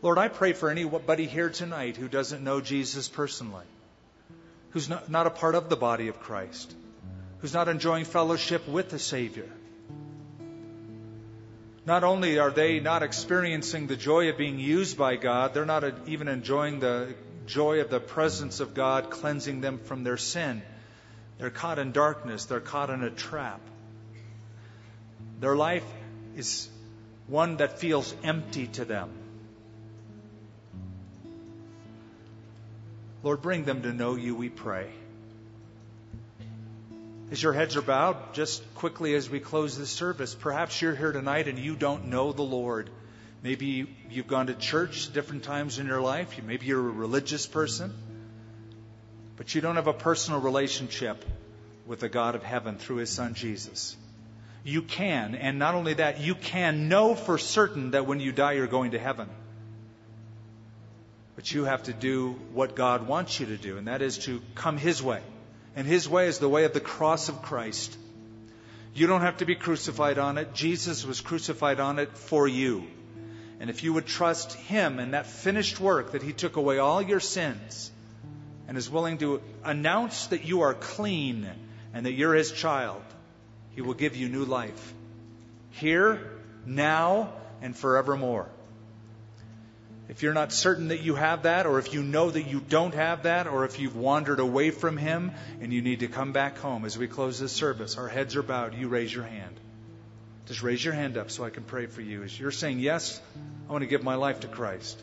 [0.00, 3.66] Lord, I pray for anybody here tonight who doesn't know Jesus personally,
[4.76, 6.74] who's not, not a part of the body of Christ,
[7.38, 9.48] who's not enjoying fellowship with the Savior.
[11.86, 16.06] Not only are they not experiencing the joy of being used by God, they're not
[16.08, 17.14] even enjoying the
[17.46, 20.60] joy of the presence of God cleansing them from their sin.
[21.38, 23.62] They're caught in darkness, they're caught in a trap.
[25.40, 25.90] Their life
[26.36, 26.68] is
[27.28, 29.08] one that feels empty to them.
[33.26, 34.88] Lord, bring them to know you, we pray.
[37.32, 41.10] As your heads are bowed, just quickly as we close this service, perhaps you're here
[41.10, 42.88] tonight and you don't know the Lord.
[43.42, 46.40] Maybe you've gone to church different times in your life.
[46.40, 47.92] Maybe you're a religious person,
[49.36, 51.24] but you don't have a personal relationship
[51.84, 53.96] with the God of heaven through his son Jesus.
[54.62, 58.52] You can, and not only that, you can know for certain that when you die,
[58.52, 59.28] you're going to heaven.
[61.36, 64.40] But you have to do what God wants you to do, and that is to
[64.54, 65.20] come His way.
[65.76, 67.96] And His way is the way of the cross of Christ.
[68.94, 70.54] You don't have to be crucified on it.
[70.54, 72.86] Jesus was crucified on it for you.
[73.60, 77.02] And if you would trust Him and that finished work that He took away all
[77.02, 77.90] your sins
[78.66, 81.46] and is willing to announce that you are clean
[81.92, 83.02] and that you're His child,
[83.74, 84.94] He will give you new life.
[85.72, 86.32] Here,
[86.64, 88.48] now, and forevermore.
[90.08, 92.94] If you're not certain that you have that, or if you know that you don't
[92.94, 96.58] have that, or if you've wandered away from Him and you need to come back
[96.58, 99.56] home as we close this service, our heads are bowed, you raise your hand.
[100.46, 102.22] Just raise your hand up so I can pray for you.
[102.22, 103.20] As you're saying, Yes,
[103.68, 105.02] I want to give my life to Christ.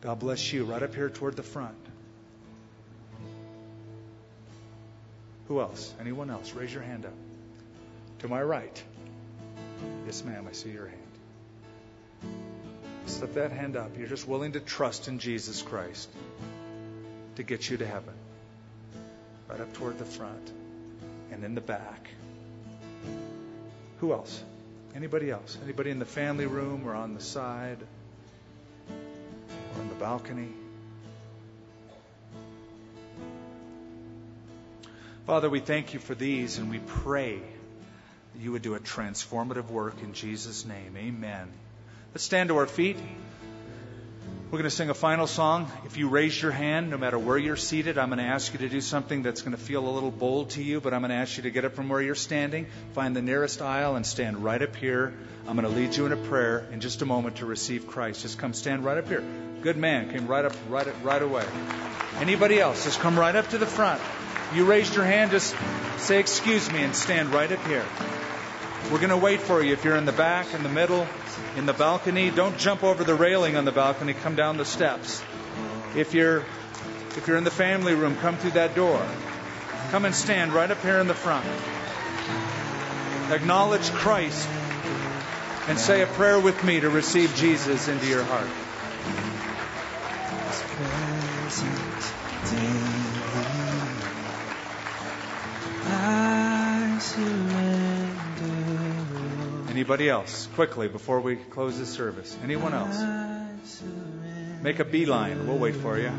[0.00, 0.64] God bless you.
[0.64, 1.74] Right up here toward the front.
[5.48, 5.92] Who else?
[6.00, 6.52] Anyone else?
[6.52, 7.12] Raise your hand up.
[8.20, 8.82] To my right.
[10.06, 11.00] Yes, ma'am, I see your hand.
[13.06, 13.96] Slip that hand up.
[13.98, 16.08] You're just willing to trust in Jesus Christ
[17.36, 18.14] to get you to heaven.
[19.48, 20.52] Right up toward the front
[21.30, 22.08] and in the back.
[24.00, 24.42] Who else?
[24.94, 25.58] Anybody else?
[25.64, 27.78] Anybody in the family room or on the side
[28.88, 30.48] or in the balcony?
[35.26, 39.68] Father, we thank you for these and we pray that you would do a transformative
[39.68, 40.96] work in Jesus' name.
[40.96, 41.48] Amen.
[42.14, 42.96] Let's stand to our feet.
[44.44, 45.68] We're going to sing a final song.
[45.84, 48.60] If you raise your hand, no matter where you're seated, I'm going to ask you
[48.60, 51.10] to do something that's going to feel a little bold to you, but I'm going
[51.10, 54.06] to ask you to get up from where you're standing, find the nearest aisle, and
[54.06, 55.12] stand right up here.
[55.48, 58.22] I'm going to lead you in a prayer in just a moment to receive Christ.
[58.22, 59.24] Just come stand right up here.
[59.62, 61.44] Good man came right up right right away.
[62.20, 62.84] Anybody else?
[62.84, 64.00] Just come right up to the front.
[64.54, 65.52] You raised your hand, just
[65.96, 67.84] say excuse me and stand right up here.
[68.90, 71.06] We're going to wait for you if you're in the back, in the middle,
[71.56, 72.30] in the balcony.
[72.30, 74.12] Don't jump over the railing on the balcony.
[74.12, 75.22] Come down the steps.
[75.96, 76.44] If you're
[77.16, 79.00] if you're in the family room, come through that door.
[79.90, 81.46] Come and stand right up here in the front.
[83.30, 84.48] Acknowledge Christ
[85.68, 88.48] and say a prayer with me to receive Jesus into your heart.
[99.84, 100.48] Anybody else?
[100.54, 102.34] Quickly, before we close this service.
[102.42, 103.04] Anyone else?
[104.62, 105.46] Make a beeline.
[105.46, 106.10] We'll wait for you.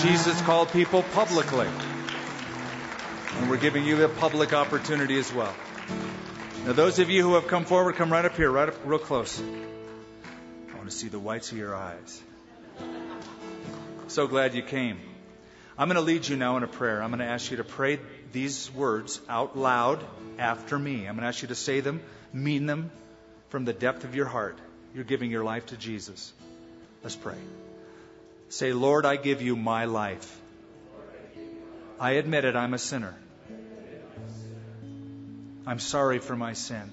[0.00, 1.68] Jesus called people publicly.
[3.36, 5.54] And we're giving you a public opportunity as well.
[6.64, 8.98] Now, those of you who have come forward, come right up here, right up real
[8.98, 9.42] close.
[10.72, 12.22] I want to see the whites of your eyes.
[14.12, 15.00] So glad you came.
[15.78, 17.02] I'm going to lead you now in a prayer.
[17.02, 17.98] I'm going to ask you to pray
[18.30, 20.04] these words out loud
[20.38, 21.08] after me.
[21.08, 22.90] I'm going to ask you to say them, mean them
[23.48, 24.58] from the depth of your heart.
[24.94, 26.30] You're giving your life to Jesus.
[27.02, 27.38] Let's pray.
[28.50, 30.38] Say, Lord, I give you my life.
[31.98, 33.14] I admit it, I'm a sinner.
[35.66, 36.92] I'm sorry for my sin.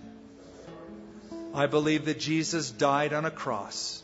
[1.53, 4.01] I believe that Jesus died on a cross,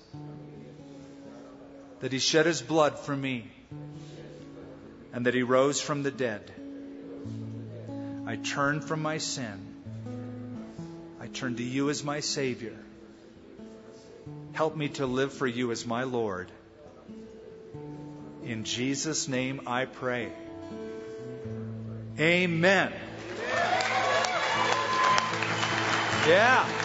[2.05, 3.43] that he shed his blood for me,
[5.11, 6.51] and that he rose from the dead.
[8.27, 9.59] I turn from my sin.
[11.19, 12.77] I turn to you as my Savior.
[14.53, 16.51] Help me to live for you as my Lord.
[18.43, 20.31] In Jesus' name I pray.
[22.19, 22.93] Amen.
[26.27, 26.84] Yeah.